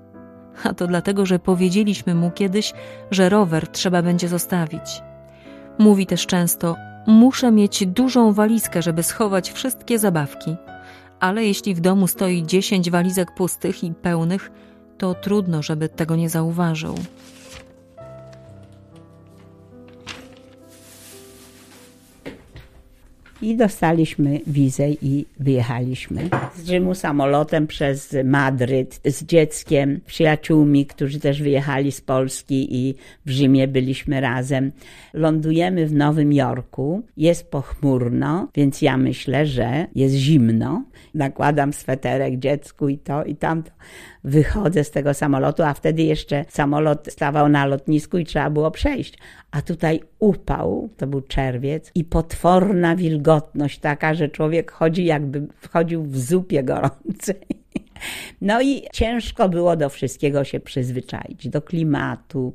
A 0.64 0.74
to 0.74 0.86
dlatego, 0.86 1.26
że 1.26 1.38
powiedzieliśmy 1.38 2.14
mu 2.14 2.30
kiedyś, 2.30 2.72
że 3.10 3.28
rower 3.28 3.68
trzeba 3.68 4.02
będzie 4.02 4.28
zostawić. 4.28 5.02
Mówi 5.80 6.06
też 6.06 6.26
często, 6.26 6.76
muszę 7.06 7.52
mieć 7.52 7.86
dużą 7.86 8.32
walizkę, 8.32 8.82
żeby 8.82 9.02
schować 9.02 9.50
wszystkie 9.50 9.98
zabawki. 9.98 10.56
Ale 11.20 11.44
jeśli 11.44 11.74
w 11.74 11.80
domu 11.80 12.06
stoi 12.06 12.42
dziesięć 12.46 12.90
walizek 12.90 13.34
pustych 13.34 13.84
i 13.84 13.94
pełnych, 13.94 14.50
to 14.98 15.14
trudno, 15.14 15.62
żeby 15.62 15.88
tego 15.88 16.16
nie 16.16 16.28
zauważył. 16.28 16.94
I 23.42 23.56
dostaliśmy 23.56 24.40
wizę 24.46 24.90
i 24.90 25.26
wyjechaliśmy 25.38 26.28
z 26.56 26.66
Rzymu 26.66 26.94
samolotem 26.94 27.66
przez 27.66 28.16
Madryt 28.24 29.00
z 29.04 29.24
dzieckiem, 29.24 30.00
przyjaciółmi, 30.06 30.86
którzy 30.86 31.20
też 31.20 31.42
wyjechali 31.42 31.92
z 31.92 32.00
Polski 32.00 32.76
i 32.76 32.94
w 33.26 33.30
Rzymie 33.30 33.68
byliśmy 33.68 34.20
razem. 34.20 34.72
Lądujemy 35.12 35.86
w 35.86 35.92
Nowym 35.92 36.32
Jorku, 36.32 37.02
jest 37.16 37.50
pochmurno, 37.50 38.48
więc 38.54 38.82
ja 38.82 38.96
myślę, 38.96 39.46
że 39.46 39.86
jest 39.94 40.14
zimno. 40.14 40.84
Nakładam 41.14 41.72
sweterek 41.72 42.38
dziecku 42.38 42.88
i 42.88 42.98
to 42.98 43.24
i 43.24 43.36
tamto. 43.36 43.70
Wychodzę 44.24 44.84
z 44.84 44.90
tego 44.90 45.14
samolotu, 45.14 45.62
a 45.62 45.74
wtedy 45.74 46.02
jeszcze 46.02 46.44
samolot 46.48 47.08
stawał 47.12 47.48
na 47.48 47.66
lotnisku 47.66 48.18
i 48.18 48.24
trzeba 48.24 48.50
było 48.50 48.70
przejść. 48.70 49.18
A 49.50 49.62
tutaj 49.62 50.00
upał, 50.18 50.88
to 50.96 51.06
był 51.06 51.20
czerwiec 51.20 51.90
i 51.94 52.04
potworna 52.04 52.96
wilgotność 52.96 53.78
taka, 53.78 54.14
że 54.14 54.28
człowiek 54.28 54.70
chodzi 54.70 55.04
jakby 55.04 55.46
wchodził 55.60 56.02
w 56.02 56.18
zupie 56.18 56.62
gorącej. 56.62 57.36
No 58.40 58.62
i 58.62 58.82
ciężko 58.92 59.48
było 59.48 59.76
do 59.76 59.88
wszystkiego 59.88 60.44
się 60.44 60.60
przyzwyczaić, 60.60 61.48
do 61.48 61.62
klimatu, 61.62 62.52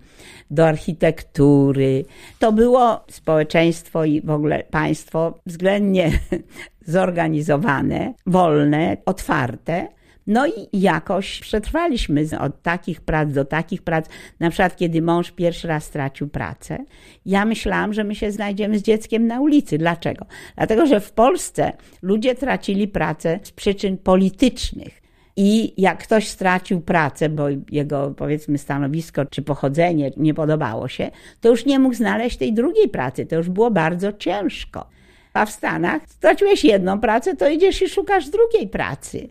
do 0.52 0.68
architektury. 0.68 2.06
To 2.40 2.52
było 2.52 3.06
społeczeństwo 3.10 4.06
i 4.06 4.22
w 4.22 4.30
ogóle 4.30 4.64
państwo 4.64 5.40
względnie 5.46 6.12
zorganizowane, 6.86 8.14
wolne, 8.26 8.98
otwarte. 9.06 9.88
No 10.28 10.48
i 10.48 10.82
jakoś 10.82 11.40
przetrwaliśmy 11.40 12.26
od 12.40 12.62
takich 12.62 13.02
prac 13.02 13.34
do 13.34 13.46
takich 13.46 13.82
prac. 13.82 14.06
Na 14.40 14.50
przykład, 14.50 14.76
kiedy 14.76 15.02
mąż 15.02 15.32
pierwszy 15.32 15.68
raz 15.68 15.84
stracił 15.84 16.28
pracę, 16.28 16.78
ja 17.26 17.46
myślałam, 17.46 17.94
że 17.94 18.04
my 18.04 18.16
się 18.16 18.32
znajdziemy 18.32 18.80
z 18.80 18.82
dzieckiem 18.82 19.28
na 19.28 19.42
ulicy. 19.42 19.78
Dlaczego? 19.78 20.26
Dlatego, 20.56 20.86
że 20.86 21.00
w 21.00 21.12
Polsce 21.12 21.74
ludzie 22.02 22.36
tracili 22.36 22.88
pracę 22.88 23.40
z 23.44 23.52
przyczyn 23.52 23.98
politycznych. 23.98 25.02
I 25.38 25.82
jak 25.82 26.04
ktoś 26.04 26.28
stracił 26.28 26.82
pracę, 26.82 27.30
bo 27.30 27.48
jego 27.72 28.14
powiedzmy 28.18 28.58
stanowisko 28.58 29.26
czy 29.26 29.42
pochodzenie 29.42 30.12
nie 30.18 30.34
podobało 30.34 30.88
się, 30.88 31.12
to 31.42 31.50
już 31.50 31.66
nie 31.66 31.80
mógł 31.80 31.96
znaleźć 31.96 32.38
tej 32.38 32.54
drugiej 32.54 32.90
pracy. 32.90 33.26
To 33.26 33.36
już 33.36 33.50
było 33.50 33.72
bardzo 33.72 34.14
ciężko. 34.14 34.90
A 35.34 35.46
w 35.46 35.52
Stanach 35.52 36.02
straciłeś 36.08 36.64
jedną 36.64 37.00
pracę, 37.00 37.36
to 37.36 37.50
idziesz 37.50 37.82
i 37.82 37.90
szukasz 37.90 38.30
drugiej 38.30 38.68
pracy. 38.68 39.30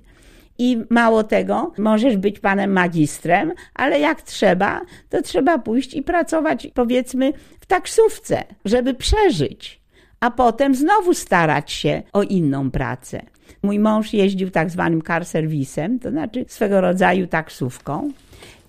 I 0.59 0.85
mało 0.91 1.25
tego, 1.25 1.73
możesz 1.79 2.17
być 2.17 2.39
panem 2.39 2.73
magistrem, 2.73 3.53
ale 3.75 4.01
jak 4.01 4.23
trzeba, 4.23 4.81
to 5.09 5.23
trzeba 5.23 5.59
pójść 5.59 5.95
i 5.95 6.03
pracować, 6.03 6.69
powiedzmy, 6.75 7.33
w 7.61 7.67
taksówce, 7.67 8.45
żeby 8.65 8.95
przeżyć, 8.95 9.81
a 10.21 10.31
potem 10.31 10.75
znowu 10.75 11.15
starać 11.15 11.73
się 11.73 12.03
o 12.13 12.23
inną 12.23 12.71
pracę. 12.71 13.23
Mój 13.63 13.79
mąż 13.79 14.13
jeździł 14.13 14.51
tak 14.51 14.71
zwanym 14.71 15.03
car 15.03 15.25
serwisem, 15.25 15.99
to 15.99 16.11
znaczy 16.11 16.45
swego 16.49 16.81
rodzaju 16.81 17.27
taksówką. 17.27 18.11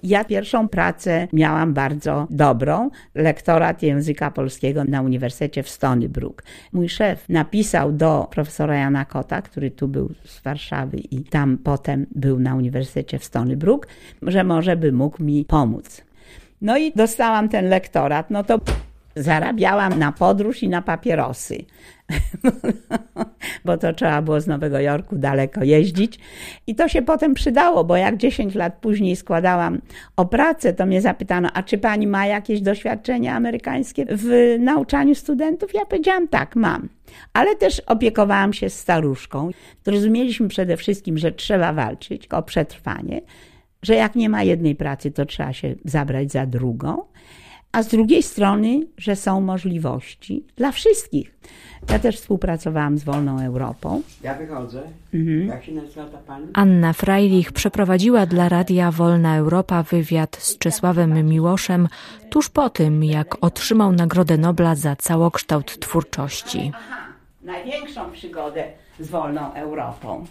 Ja 0.06 0.24
pierwszą 0.24 0.68
pracę 0.70 1.28
miałam 1.34 1.74
bardzo 1.74 2.28
dobrą, 2.30 2.90
lektorat 3.16 3.84
języka 3.84 4.32
polskiego 4.32 4.84
na 4.84 5.02
Uniwersytecie 5.02 5.64
w 5.64 5.70
Stony 5.70 6.10
Brook. 6.10 6.44
Mój 6.74 6.90
szef 6.90 7.30
napisał 7.30 7.92
do 7.92 8.28
profesora 8.32 8.76
Jana 8.76 9.06
Kota, 9.06 9.42
który 9.42 9.72
tu 9.72 9.88
był 9.88 10.14
z 10.26 10.42
Warszawy 10.42 10.98
i 10.98 11.24
tam 11.24 11.58
potem 11.58 12.06
był 12.16 12.40
na 12.40 12.56
Uniwersytecie 12.56 13.20
w 13.20 13.24
Stony 13.24 13.58
Brook, 13.58 13.88
że 14.22 14.44
może 14.44 14.76
by 14.76 14.92
mógł 14.92 15.24
mi 15.24 15.46
pomóc. 15.46 16.02
No 16.62 16.78
i 16.78 16.92
dostałam 16.92 17.50
ten 17.50 17.70
lektorat, 17.70 18.32
no 18.32 18.44
to 18.44 18.60
zarabiałam 19.16 20.00
na 20.00 20.12
podróż 20.12 20.64
i 20.64 20.70
na 20.70 20.82
papierosy. 20.82 21.66
bo 23.66 23.78
to 23.78 23.94
trzeba 23.94 24.22
było 24.22 24.42
z 24.42 24.48
Nowego 24.48 24.80
Jorku 24.80 25.16
daleko 25.16 25.64
jeździć. 25.64 26.20
I 26.68 26.76
to 26.76 26.88
się 26.88 27.02
potem 27.02 27.34
przydało, 27.34 27.84
bo 27.84 27.98
jak 27.98 28.18
10 28.18 28.56
lat 28.56 28.78
później 28.82 29.16
składałam 29.16 29.82
o 30.18 30.26
pracę, 30.26 30.74
to 30.74 30.86
mnie 30.86 31.02
zapytano, 31.02 31.50
a 31.54 31.64
czy 31.64 31.78
pani 31.78 32.08
ma 32.08 32.26
jakieś 32.26 32.62
doświadczenie 32.62 33.34
amerykańskie 33.34 34.06
w 34.10 34.56
nauczaniu 34.60 35.16
studentów? 35.16 35.74
Ja 35.74 35.86
powiedziałam, 35.86 36.28
tak, 36.28 36.56
mam. 36.56 36.90
Ale 37.34 37.56
też 37.56 37.80
opiekowałam 37.80 38.54
się 38.54 38.70
staruszką. 38.70 39.52
Zrozumieliśmy 39.86 40.48
przede 40.48 40.78
wszystkim, 40.78 41.18
że 41.18 41.32
trzeba 41.32 41.74
walczyć 41.74 42.28
o 42.28 42.44
przetrwanie, 42.44 43.22
że 43.82 43.96
jak 43.96 44.16
nie 44.16 44.30
ma 44.30 44.44
jednej 44.44 44.76
pracy, 44.76 45.12
to 45.12 45.26
trzeba 45.26 45.54
się 45.54 45.76
zabrać 45.86 46.32
za 46.32 46.46
drugą 46.46 47.02
a 47.76 47.84
z 47.84 47.88
drugiej 47.88 48.24
strony, 48.24 48.88
że 48.98 49.16
są 49.16 49.42
możliwości 49.42 50.44
dla 50.56 50.72
wszystkich. 50.72 51.36
Ja 51.90 52.00
też 52.00 52.18
współpracowałam 52.18 52.98
z 52.98 53.04
Wolną 53.04 53.42
Europą. 53.42 54.02
Ja 54.24 54.34
wychodzę. 54.34 54.82
Mhm. 55.14 55.48
Jak 55.48 55.64
się 55.64 55.72
nazywa 55.72 56.06
ta 56.06 56.18
pani? 56.18 56.48
Anna 56.54 56.94
Freilich 56.94 57.52
przeprowadziła 57.52 58.26
dla 58.26 58.50
Radia 58.50 58.92
Wolna 58.92 59.38
Europa 59.38 59.84
wywiad 59.84 60.36
z 60.36 60.58
Czesławem 60.58 61.30
Miłoszem 61.30 61.88
tuż 62.30 62.50
po 62.50 62.70
tym, 62.70 63.04
jak 63.04 63.38
otrzymał 63.42 63.92
Nagrodę 63.92 64.38
Nobla 64.38 64.76
za 64.76 64.96
całokształt 64.96 65.80
twórczości. 65.80 66.72
Aha, 66.76 67.08
największą 67.42 68.12
przygodę 68.12 68.64
z 69.00 69.08
Wolną 69.08 69.54
Europą. 69.54 70.26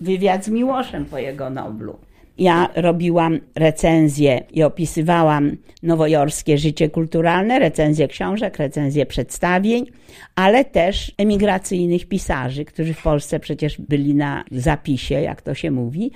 Wywiad 0.00 0.44
z 0.44 0.48
Miłoszem 0.48 1.04
po 1.04 1.18
jego 1.18 1.50
Noblu. 1.50 1.98
Ja 2.38 2.68
robiłam 2.76 3.40
recenzje 3.54 4.42
i 4.52 4.62
opisywałam 4.62 5.56
nowojorskie 5.82 6.58
życie 6.58 6.88
kulturalne, 6.88 7.58
recenzje 7.58 8.08
książek, 8.08 8.56
recenzje 8.56 9.06
przedstawień, 9.06 9.86
ale 10.34 10.64
też 10.64 11.12
emigracyjnych 11.18 12.08
pisarzy, 12.08 12.64
którzy 12.64 12.94
w 12.94 13.02
Polsce 13.02 13.40
przecież 13.40 13.80
byli 13.80 14.14
na 14.14 14.44
zapisie, 14.50 15.14
jak 15.14 15.42
to 15.42 15.54
się 15.54 15.70
mówi. 15.70 16.10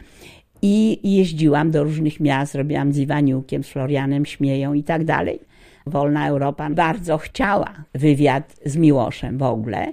I 0.62 1.00
jeździłam 1.16 1.70
do 1.70 1.84
różnych 1.84 2.20
miast, 2.20 2.54
robiłam 2.54 2.92
z 2.92 2.98
Iwaniukiem, 2.98 3.64
z 3.64 3.68
Florianem 3.68 4.26
Śmieją 4.26 4.74
i 4.74 4.82
tak 4.82 5.04
dalej. 5.04 5.40
Wolna 5.86 6.28
Europa 6.28 6.70
bardzo 6.70 7.18
chciała 7.18 7.84
wywiad 7.94 8.56
z 8.64 8.76
Miłoszem 8.76 9.38
w 9.38 9.42
ogóle, 9.42 9.92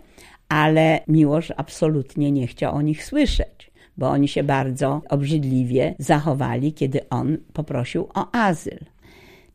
ale 0.49 0.99
Miłosz 1.07 1.53
absolutnie 1.57 2.31
nie 2.31 2.47
chciał 2.47 2.75
o 2.75 2.81
nich 2.81 3.05
słyszeć, 3.05 3.71
bo 3.97 4.09
oni 4.09 4.27
się 4.27 4.43
bardzo 4.43 5.01
obrzydliwie 5.09 5.95
zachowali, 5.99 6.73
kiedy 6.73 7.09
on 7.09 7.37
poprosił 7.53 8.07
o 8.13 8.35
azyl. 8.35 8.79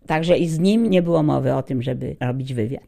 Także 0.07 0.39
i 0.39 0.49
z 0.49 0.59
nim 0.59 0.91
nie 0.91 1.03
było 1.03 1.23
mowy 1.23 1.55
o 1.55 1.63
tym, 1.63 1.83
żeby 1.83 2.17
robić 2.21 2.55
wywiad 2.55 2.83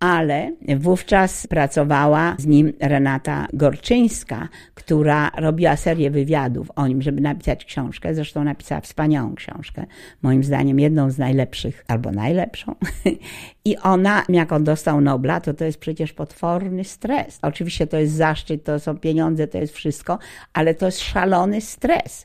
ale 0.00 0.52
wówczas 0.76 1.46
pracowała 1.46 2.36
z 2.38 2.46
nim 2.46 2.72
Renata 2.80 3.46
Gorczyńska, 3.52 4.48
która 4.74 5.30
robiła 5.36 5.76
serię 5.76 6.10
wywiadów 6.10 6.70
o 6.76 6.86
nim, 6.86 7.02
żeby 7.02 7.20
napisać 7.20 7.64
książkę. 7.64 8.14
Zresztą 8.14 8.44
napisała 8.44 8.80
wspaniałą 8.80 9.34
książkę, 9.34 9.86
moim 10.22 10.44
zdaniem 10.44 10.80
jedną 10.80 11.10
z 11.10 11.18
najlepszych, 11.18 11.84
albo 11.88 12.10
najlepszą. 12.10 12.74
I 13.64 13.76
ona, 13.76 14.22
jak 14.28 14.52
on 14.52 14.64
dostał 14.64 15.00
Nobla, 15.00 15.40
to 15.40 15.54
to 15.54 15.64
jest 15.64 15.78
przecież 15.78 16.12
potworny 16.12 16.84
stres. 16.84 17.38
Oczywiście 17.42 17.86
to 17.86 17.98
jest 17.98 18.14
zaszczyt, 18.14 18.64
to 18.64 18.80
są 18.80 18.98
pieniądze, 18.98 19.48
to 19.48 19.58
jest 19.58 19.74
wszystko, 19.74 20.18
ale 20.52 20.74
to 20.74 20.86
jest 20.86 21.00
szalony 21.00 21.60
stres. 21.60 22.24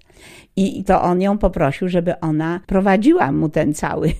I 0.55 0.83
to 0.83 1.01
on 1.01 1.21
ją 1.21 1.37
poprosił, 1.37 1.89
żeby 1.89 2.19
ona 2.19 2.59
prowadziła 2.67 3.31
mu 3.31 3.49
ten 3.49 3.73
cały, 3.73 4.11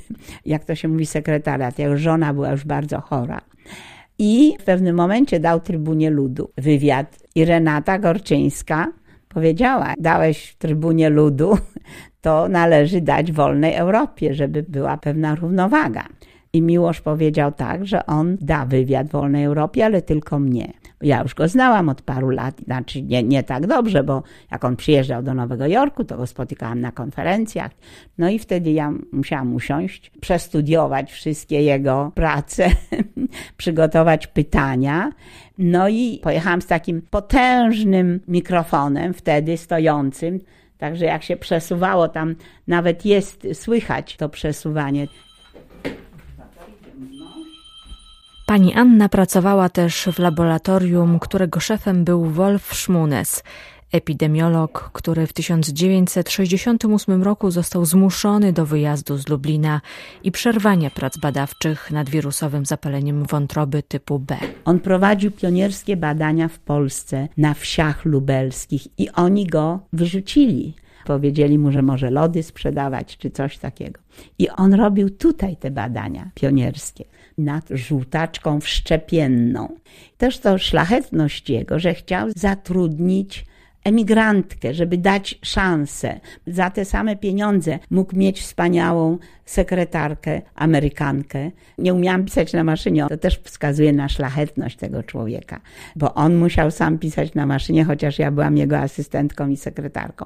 jak 0.46 0.66
to 0.66 0.76
się 0.76 0.88
mówi, 0.88 1.06
sekretariat. 1.06 1.80
Jego 1.80 1.98
żona 1.98 2.34
była 2.34 2.52
już 2.52 2.66
bardzo 2.66 3.02
chora. 3.02 3.42
I 4.20 4.56
w 4.60 4.64
pewnym 4.64 4.96
momencie 4.96 5.40
dał 5.40 5.60
Trybunie 5.60 6.10
Ludu 6.10 6.52
wywiad. 6.58 7.20
I 7.36 7.46
Renata 7.46 8.00
Gorczyńska 8.00 8.92
powiedziała: 9.30 9.94
Dałeś 10.00 10.50
w 10.50 10.58
Trybunie 10.58 11.10
Ludu, 11.10 11.58
to 12.22 12.48
należy 12.48 13.02
dać 13.02 13.32
wolnej 13.32 13.76
Europie, 13.76 14.34
żeby 14.34 14.64
była 14.64 14.98
pewna 14.98 15.36
równowaga. 15.36 16.08
I 16.54 16.62
Miłosz 16.62 17.02
powiedział 17.02 17.52
tak, 17.52 17.86
że 17.86 18.06
on 18.06 18.38
da 18.42 18.66
wywiad 18.66 19.08
wolnej 19.08 19.46
Europie, 19.46 19.86
ale 19.86 20.02
tylko 20.02 20.40
mnie. 20.40 20.74
Ja 21.02 21.22
już 21.22 21.36
go 21.36 21.48
znałam 21.48 21.90
od 21.90 22.02
paru 22.02 22.30
lat, 22.30 22.60
znaczy 22.66 23.02
nie, 23.02 23.24
nie 23.24 23.44
tak 23.44 23.68
dobrze, 23.68 24.04
bo 24.04 24.24
jak 24.52 24.66
on 24.66 24.76
przyjeżdżał 24.76 25.24
do 25.24 25.34
Nowego 25.34 25.68
Jorku, 25.68 26.04
to 26.04 26.18
go 26.18 26.28
spotykałam 26.28 26.82
na 26.82 26.92
konferencjach. 26.92 27.72
No 28.18 28.30
i 28.30 28.40
wtedy 28.40 28.72
ja 28.72 28.94
musiałam 29.12 29.56
usiąść, 29.56 30.12
przestudiować 30.22 31.12
wszystkie 31.12 31.62
jego 31.62 32.12
prace, 32.16 32.70
przygotować 33.58 34.28
pytania. 34.28 35.12
No 35.58 35.90
i 35.90 36.20
pojechałam 36.24 36.62
z 36.62 36.68
takim 36.68 37.02
potężnym 37.02 38.20
mikrofonem, 38.28 39.14
wtedy 39.14 39.58
stojącym. 39.58 40.40
Także 40.78 41.06
jak 41.06 41.24
się 41.24 41.38
przesuwało, 41.38 42.08
tam 42.08 42.36
nawet 42.68 43.06
jest 43.06 43.48
słychać 43.54 44.18
to 44.18 44.30
przesuwanie. 44.30 45.08
Pani 48.52 48.74
Anna 48.74 49.10
pracowała 49.10 49.70
też 49.70 50.10
w 50.14 50.20
laboratorium, 50.20 51.20
którego 51.20 51.60
szefem 51.60 52.04
był 52.04 52.26
Wolf 52.26 52.74
Schmunes, 52.74 53.44
epidemiolog, 53.92 54.90
który 54.94 55.28
w 55.28 55.34
1968 55.34 57.24
roku 57.24 57.52
został 57.52 57.86
zmuszony 57.86 58.54
do 58.54 58.66
wyjazdu 58.66 59.18
z 59.18 59.28
Lublina 59.28 59.82
i 60.24 60.32
przerwania 60.32 60.90
prac 60.90 61.18
badawczych 61.18 61.92
nad 61.92 62.10
wirusowym 62.10 62.66
zapaleniem 62.66 63.24
wątroby 63.24 63.84
typu 63.84 64.20
B. 64.20 64.38
On 64.66 64.80
prowadził 64.80 65.32
pionierskie 65.32 65.98
badania 65.98 66.48
w 66.48 66.60
Polsce 66.60 67.28
na 67.38 67.54
wsiach 67.54 68.06
lubelskich 68.06 68.88
i 68.98 69.10
oni 69.10 69.48
go 69.48 69.80
wyrzucili. 69.94 70.74
Powiedzieli 71.06 71.58
mu, 71.58 71.72
że 71.72 71.82
może 71.82 72.10
lody 72.10 72.44
sprzedawać 72.44 73.18
czy 73.18 73.30
coś 73.30 73.58
takiego. 73.58 74.02
I 74.40 74.50
on 74.50 74.74
robił 74.74 75.10
tutaj 75.10 75.58
te 75.58 75.72
badania 75.72 76.30
pionierskie 76.36 77.06
nad 77.38 77.70
żółtaczką 77.70 78.62
wszczepienną. 78.62 79.76
Też 80.18 80.40
to 80.40 80.58
szlachetność 80.58 81.50
jego, 81.50 81.80
że 81.80 81.94
chciał 81.94 82.28
zatrudnić 82.36 83.46
emigrantkę, 83.84 84.74
żeby 84.74 84.98
dać 84.98 85.40
szansę. 85.42 86.20
Za 86.48 86.70
te 86.70 86.86
same 86.86 87.16
pieniądze 87.16 87.80
mógł 87.90 88.16
mieć 88.16 88.42
wspaniałą 88.42 89.18
sekretarkę, 89.46 90.42
Amerykankę. 90.56 91.52
Nie 91.78 91.94
umiałam 91.94 92.26
pisać 92.26 92.54
na 92.54 92.64
maszynie. 92.64 93.06
To 93.10 93.18
też 93.18 93.40
wskazuje 93.44 93.94
na 93.94 94.10
szlachetność 94.10 94.78
tego 94.78 95.04
człowieka, 95.04 95.62
bo 95.96 96.14
on 96.14 96.36
musiał 96.36 96.72
sam 96.72 96.98
pisać 96.98 97.34
na 97.34 97.46
maszynie, 97.46 97.86
chociaż 97.86 98.20
ja 98.20 98.32
byłam 98.32 98.58
jego 98.58 98.78
asystentką 98.78 99.50
i 99.50 99.58
sekretarką. 99.58 100.26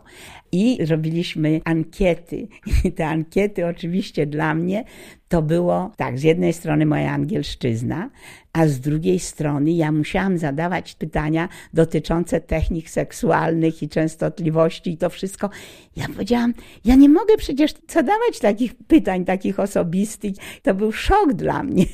I 0.52 0.86
robiliśmy 0.86 1.62
ankiety. 1.66 2.48
I 2.84 2.92
te 2.92 3.08
ankiety 3.08 3.66
oczywiście 3.66 4.26
dla 4.26 4.56
mnie 4.56 4.84
to 5.28 5.42
było 5.42 5.92
tak, 5.98 6.20
z 6.20 6.24
jednej 6.24 6.54
strony 6.54 6.86
moja 6.86 7.12
angielszczyzna, 7.12 8.10
a 8.54 8.68
z 8.68 8.80
drugiej 8.80 9.20
strony 9.20 9.72
ja 9.72 9.92
musiałam 9.92 10.38
zadawać 10.38 10.96
pytania 10.96 11.50
dotyczące 11.74 12.42
technik 12.42 12.90
seksualnych 12.90 13.84
i 13.84 13.90
częstotliwości 13.90 14.92
i 14.92 14.98
to 14.98 15.10
wszystko. 15.10 15.50
Ja 15.96 16.08
powiedziałam, 16.08 16.54
ja 16.86 16.96
nie 16.96 17.10
mogę 17.10 17.38
przecież 17.38 17.74
zadawać 17.88 18.40
takich 18.42 18.74
pytań, 18.74 19.26
takich 19.26 19.60
osobistych. 19.60 20.34
To 20.62 20.74
był 20.74 20.92
szok 20.92 21.34
dla 21.34 21.64
mnie. 21.64 21.86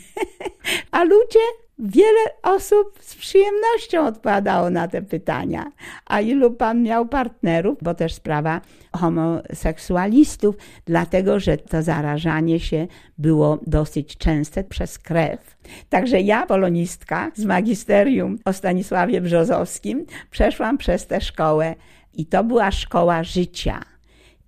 A 0.92 1.04
ludzie 1.04 1.40
Wiele 1.84 2.22
osób 2.44 3.00
z 3.00 3.16
przyjemnością 3.16 4.08
odpowiadało 4.08 4.70
na 4.70 4.88
te 4.88 5.02
pytania. 5.02 5.72
A 6.06 6.22
ilu 6.22 6.52
pan 6.52 6.84
miał 6.84 7.08
partnerów? 7.08 7.78
Bo 7.82 7.94
też 7.94 8.14
sprawa 8.14 8.62
homoseksualistów, 8.96 10.56
dlatego 10.86 11.40
że 11.40 11.58
to 11.58 11.82
zarażanie 11.82 12.60
się 12.60 12.88
było 13.18 13.60
dosyć 13.68 14.18
częste 14.18 14.64
przez 14.64 15.00
krew. 15.00 15.58
Także 15.90 16.22
ja, 16.22 16.46
polonistka 16.46 17.32
z 17.36 17.46
magisterium 17.46 18.38
o 18.46 18.54
Stanisławie 18.54 19.22
Brzozowskim, 19.22 20.06
przeszłam 20.32 20.78
przez 20.78 21.08
tę 21.08 21.22
szkołę 21.22 21.76
i 22.14 22.26
to 22.26 22.44
była 22.44 22.72
szkoła 22.72 23.24
życia 23.24 23.91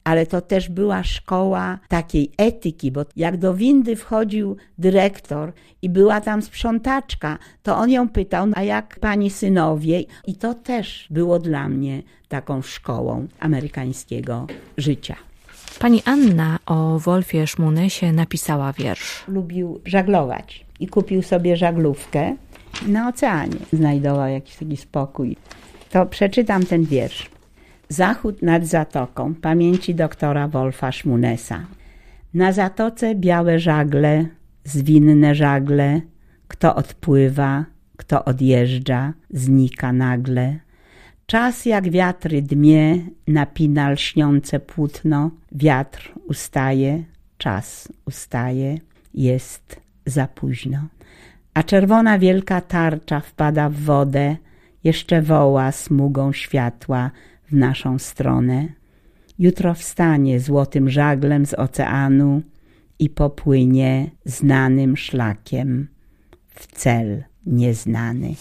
ale 0.03 0.25
to 0.25 0.41
też 0.41 0.69
była 0.69 1.03
szkoła 1.03 1.79
takiej 1.87 2.31
etyki, 2.37 2.91
bo 2.91 3.05
jak 3.15 3.37
do 3.37 3.53
windy 3.53 3.95
wchodził 3.95 4.57
dyrektor 4.77 5.53
i 5.81 5.89
była 5.89 6.21
tam 6.21 6.41
sprzątaczka, 6.41 7.37
to 7.63 7.77
on 7.77 7.89
ją 7.89 8.09
pytał, 8.09 8.47
a 8.55 8.63
jak 8.63 8.99
pani 8.99 9.29
synowie? 9.29 10.03
I 10.27 10.35
to 10.35 10.53
też 10.53 11.07
było 11.09 11.39
dla 11.39 11.69
mnie 11.69 12.03
taką 12.27 12.61
szkołą 12.61 13.27
amerykańskiego 13.39 14.47
życia. 14.77 15.15
Pani 15.79 16.01
Anna 16.05 16.59
o 16.65 16.99
Wolfie 16.99 17.47
Szmunesie 17.47 18.13
napisała 18.13 18.73
wiersz. 18.73 19.23
Lubił 19.27 19.81
żaglować 19.85 20.65
i 20.79 20.87
kupił 20.87 21.21
sobie 21.21 21.57
żaglówkę 21.57 22.35
na 22.87 23.07
oceanie. 23.07 23.57
Znajdował 23.73 24.29
jakiś 24.29 24.55
taki 24.55 24.77
spokój. 24.77 25.37
To 25.91 26.05
przeczytam 26.05 26.65
ten 26.65 26.83
wiersz. 26.83 27.29
Zachód 27.93 28.41
nad 28.41 28.65
zatoką 28.65 29.35
pamięci 29.35 29.95
doktora 29.95 30.47
Wolfa 30.47 30.91
Szmunesa. 30.91 31.65
Na 32.33 32.51
zatoce 32.51 33.15
białe 33.15 33.59
żagle, 33.59 34.25
zwinne 34.63 35.35
żagle, 35.35 36.01
kto 36.47 36.75
odpływa, 36.75 37.65
kto 37.97 38.25
odjeżdża, 38.25 39.13
znika 39.29 39.93
nagle. 39.93 40.59
Czas 41.25 41.65
jak 41.65 41.89
wiatry 41.89 42.41
dmie, 42.41 42.99
napina 43.27 43.89
lśniące 43.89 44.59
płótno, 44.59 45.31
wiatr 45.51 46.13
ustaje, 46.27 47.03
czas 47.37 47.93
ustaje, 48.05 48.77
jest 49.13 49.81
za 50.05 50.27
późno. 50.27 50.79
A 51.53 51.63
czerwona 51.63 52.19
wielka 52.19 52.61
tarcza 52.61 53.19
wpada 53.19 53.69
w 53.69 53.75
wodę, 53.75 54.37
jeszcze 54.83 55.21
woła 55.21 55.71
smugą 55.71 56.33
światła, 56.33 57.11
naszą 57.53 57.99
stronę. 57.99 58.67
Jutro 59.39 59.73
wstanie 59.73 60.39
złotym 60.39 60.89
żaglem 60.89 61.45
z 61.45 61.53
oceanu 61.53 62.41
i 62.99 63.09
popłynie 63.09 64.11
znanym 64.25 64.97
szlakiem 64.97 65.87
w 66.47 66.67
cel 66.67 67.23
nieznany. 67.45 68.35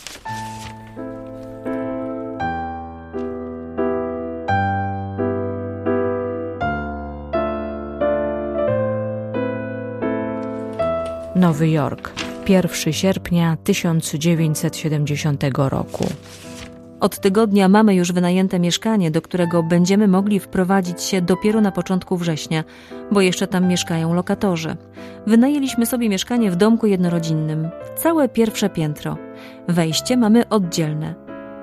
Nowy 11.37 11.71
Jork, 11.71 12.13
1 12.49 12.93
sierpnia 12.93 13.57
1970 13.65 15.45
roku. 15.57 16.05
Od 17.03 17.19
tygodnia 17.19 17.69
mamy 17.69 17.95
już 17.95 18.13
wynajęte 18.13 18.61
mieszkanie, 18.61 19.11
do 19.11 19.23
którego 19.23 19.63
będziemy 19.63 20.09
mogli 20.09 20.41
wprowadzić 20.41 21.03
się 21.03 21.23
dopiero 21.23 21.61
na 21.61 21.73
początku 21.73 22.17
września, 22.17 22.65
bo 23.13 23.21
jeszcze 23.21 23.47
tam 23.47 23.67
mieszkają 23.67 24.15
lokatorzy. 24.15 24.77
Wynajęliśmy 25.27 25.87
sobie 25.87 26.09
mieszkanie 26.09 26.51
w 26.51 26.57
domku 26.57 26.87
jednorodzinnym, 26.87 27.69
całe 27.97 28.29
pierwsze 28.29 28.69
piętro. 28.69 29.17
Wejście 29.69 30.17
mamy 30.17 30.49
oddzielne. 30.49 31.15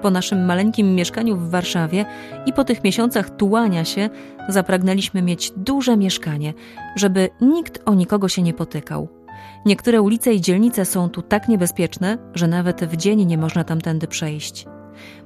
Po 0.02 0.10
naszym 0.10 0.46
maleńkim 0.46 0.96
mieszkaniu 0.96 1.38
w 1.38 1.50
Warszawie 1.50 2.06
i 2.46 2.54
po 2.54 2.64
tych 2.64 2.84
miesiącach 2.84 3.30
tułania 3.30 3.86
się 3.86 4.10
zapragnęliśmy 4.50 5.22
mieć 5.22 5.52
duże 5.58 5.98
mieszkanie, 5.98 6.54
żeby 6.96 7.30
nikt 7.42 7.82
o 7.86 7.94
nikogo 7.94 8.28
się 8.28 8.42
nie 8.42 8.54
potykał. 8.54 9.08
Niektóre 9.66 10.02
ulice 10.02 10.34
i 10.34 10.42
dzielnice 10.42 10.86
są 10.86 11.10
tu 11.10 11.22
tak 11.22 11.48
niebezpieczne, 11.48 12.18
że 12.34 12.48
nawet 12.48 12.86
w 12.86 12.98
dzień 12.98 13.26
nie 13.26 13.38
można 13.38 13.64
tamtędy 13.64 14.08
przejść. 14.08 14.66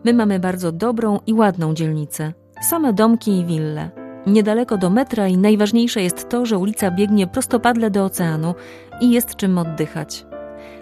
My 0.04 0.14
mamy 0.14 0.40
bardzo 0.40 0.72
dobrą 0.72 1.20
i 1.28 1.34
ładną 1.34 1.74
dzielnicę. 1.74 2.34
Same 2.62 2.94
domki 2.94 3.40
i 3.40 3.46
wille. 3.46 3.90
Niedaleko 4.28 4.78
do 4.78 4.90
metra 4.90 5.28
i 5.28 5.38
najważniejsze 5.38 6.02
jest 6.02 6.30
to, 6.30 6.46
że 6.46 6.58
ulica 6.58 6.92
biegnie 6.92 7.28
prostopadle 7.28 7.92
do 7.92 8.06
oceanu 8.06 8.56
i 9.02 9.12
jest 9.12 9.36
czym 9.36 9.58
oddychać. 9.58 10.26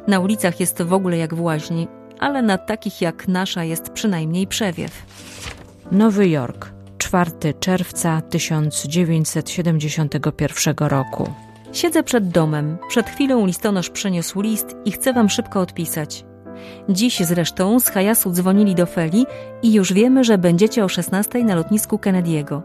Na 0.08 0.20
ulicach 0.20 0.60
jest 0.60 0.82
w 0.82 0.94
ogóle 0.94 1.18
jak 1.18 1.34
w 1.34 1.42
łaźni, 1.42 1.88
ale 2.20 2.42
na 2.42 2.58
takich 2.58 3.02
jak 3.02 3.28
nasza 3.28 3.64
jest 3.64 3.90
przynajmniej 3.90 4.48
przewiew. 4.48 5.06
Nowy 5.92 6.30
Jork, 6.30 6.72
4 6.98 7.32
czerwca 7.60 8.22
1971 8.22 10.76
roku. 10.80 11.30
Siedzę 11.74 12.04
przed 12.04 12.30
domem. 12.30 12.78
Przed 12.90 13.10
chwilą 13.10 13.46
listonosz 13.46 13.90
przyniósł 13.90 14.42
list 14.42 14.76
i 14.86 14.92
chcę 14.92 15.14
wam 15.14 15.30
szybko 15.30 15.60
odpisać. 15.60 16.26
Dziś 16.90 17.20
zresztą 17.20 17.80
z 17.80 17.90
Hajasu 17.90 18.32
dzwonili 18.32 18.76
do 18.76 18.86
Feli 18.86 19.26
i 19.64 19.74
już 19.74 19.94
wiemy, 19.94 20.24
że 20.24 20.38
będziecie 20.38 20.86
o 20.86 20.90
16 20.90 21.44
na 21.44 21.56
lotnisku 21.56 21.96
Kennedy'ego. 21.96 22.62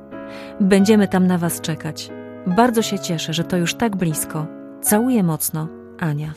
Będziemy 0.61 1.09
tam 1.09 1.27
na 1.27 1.39
was 1.39 1.61
czekać. 1.61 2.11
Bardzo 2.47 2.83
się 2.83 2.99
cieszę, 2.99 3.33
że 3.33 3.45
to 3.45 3.57
już 3.57 3.75
tak 3.75 3.97
blisko. 3.97 4.47
Całuję 4.83 5.23
mocno. 5.23 5.69
Ania. 5.99 6.33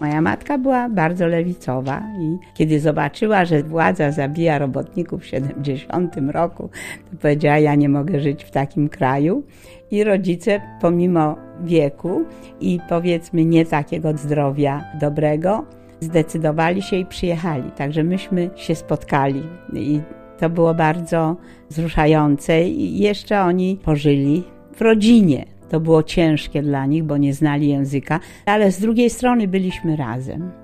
Moja 0.00 0.20
matka 0.20 0.58
była 0.58 0.88
bardzo 0.88 1.26
lewicowa 1.26 2.02
i 2.20 2.38
kiedy 2.54 2.80
zobaczyła, 2.80 3.44
że 3.44 3.62
władza 3.62 4.10
zabija 4.12 4.58
robotników 4.58 5.22
w 5.22 5.26
70 5.26 6.16
roku, 6.30 6.70
to 7.10 7.16
powiedziała, 7.16 7.58
ja 7.58 7.74
nie 7.74 7.88
mogę 7.88 8.20
żyć 8.20 8.44
w 8.44 8.50
takim 8.50 8.88
kraju. 8.88 9.42
I 9.90 10.04
rodzice, 10.04 10.60
pomimo 10.80 11.36
wieku 11.64 12.24
i 12.60 12.80
powiedzmy 12.88 13.44
nie 13.44 13.66
takiego 13.66 14.16
zdrowia 14.16 14.84
dobrego, 15.00 15.64
zdecydowali 16.02 16.82
się 16.82 16.96
i 16.96 17.06
przyjechali. 17.06 17.70
Także 17.70 18.04
myśmy 18.04 18.50
się 18.56 18.74
spotkali 18.74 19.42
i 19.74 20.00
to 20.38 20.50
było 20.50 20.74
bardzo 20.74 21.36
wzruszające 21.70 22.62
i 22.68 22.98
jeszcze 22.98 23.40
oni 23.40 23.78
pożyli 23.84 24.44
w 24.74 24.80
rodzinie. 24.80 25.44
To 25.70 25.80
było 25.80 26.02
ciężkie 26.02 26.62
dla 26.62 26.86
nich, 26.86 27.04
bo 27.04 27.16
nie 27.16 27.34
znali 27.34 27.68
języka, 27.68 28.20
ale 28.46 28.72
z 28.72 28.80
drugiej 28.80 29.10
strony 29.10 29.48
byliśmy 29.48 29.96
razem. 29.96 30.61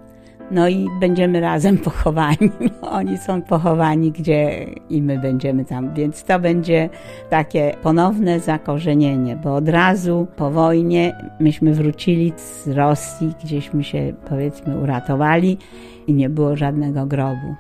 No 0.51 0.69
i 0.69 0.87
będziemy 1.01 1.41
razem 1.41 1.79
pochowani. 1.89 2.51
Oni 2.83 3.19
są 3.19 3.43
pochowani, 3.43 4.13
gdzie 4.13 4.67
i 4.91 5.03
my 5.03 5.19
będziemy 5.19 5.65
tam, 5.65 5.95
więc 5.95 6.25
to 6.25 6.39
będzie 6.41 6.89
takie 7.31 7.75
ponowne 7.83 8.41
zakorzenienie, 8.41 9.37
bo 9.37 9.55
od 9.55 9.69
razu 9.69 10.27
po 10.37 10.51
wojnie 10.51 11.17
myśmy 11.41 11.75
wrócili 11.75 12.33
z 12.37 12.69
Rosji, 12.69 13.33
gdzieśmy 13.45 13.85
się 13.85 14.13
powiedzmy 14.29 14.79
uratowali 14.79 15.59
i 16.07 16.15
nie 16.15 16.29
było 16.29 16.57
żadnego 16.57 17.07
grobu. 17.07 17.55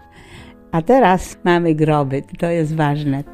A 0.72 0.82
teraz 0.82 1.38
mamy 1.44 1.74
groby, 1.74 2.22
to 2.38 2.46
jest 2.46 2.76
ważne. 2.76 3.24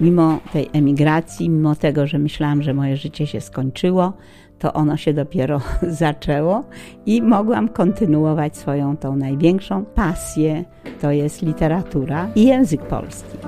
Mimo 0.00 0.38
tej 0.52 0.70
emigracji, 0.72 1.50
mimo 1.50 1.74
tego, 1.74 2.06
że 2.06 2.18
myślałam, 2.18 2.62
że 2.62 2.74
moje 2.74 2.96
życie 2.96 3.26
się 3.26 3.40
skończyło, 3.40 4.12
to 4.60 4.72
ono 4.72 4.96
się 4.96 5.12
dopiero 5.12 5.60
zaczęło 6.02 6.64
i 7.06 7.22
mogłam 7.22 7.68
kontynuować 7.68 8.56
swoją 8.56 8.96
tą 8.96 9.16
największą 9.16 9.84
pasję, 9.84 10.64
to 11.00 11.10
jest 11.10 11.42
literatura 11.42 12.28
i 12.34 12.46
język 12.46 12.82
polski. 12.82 13.38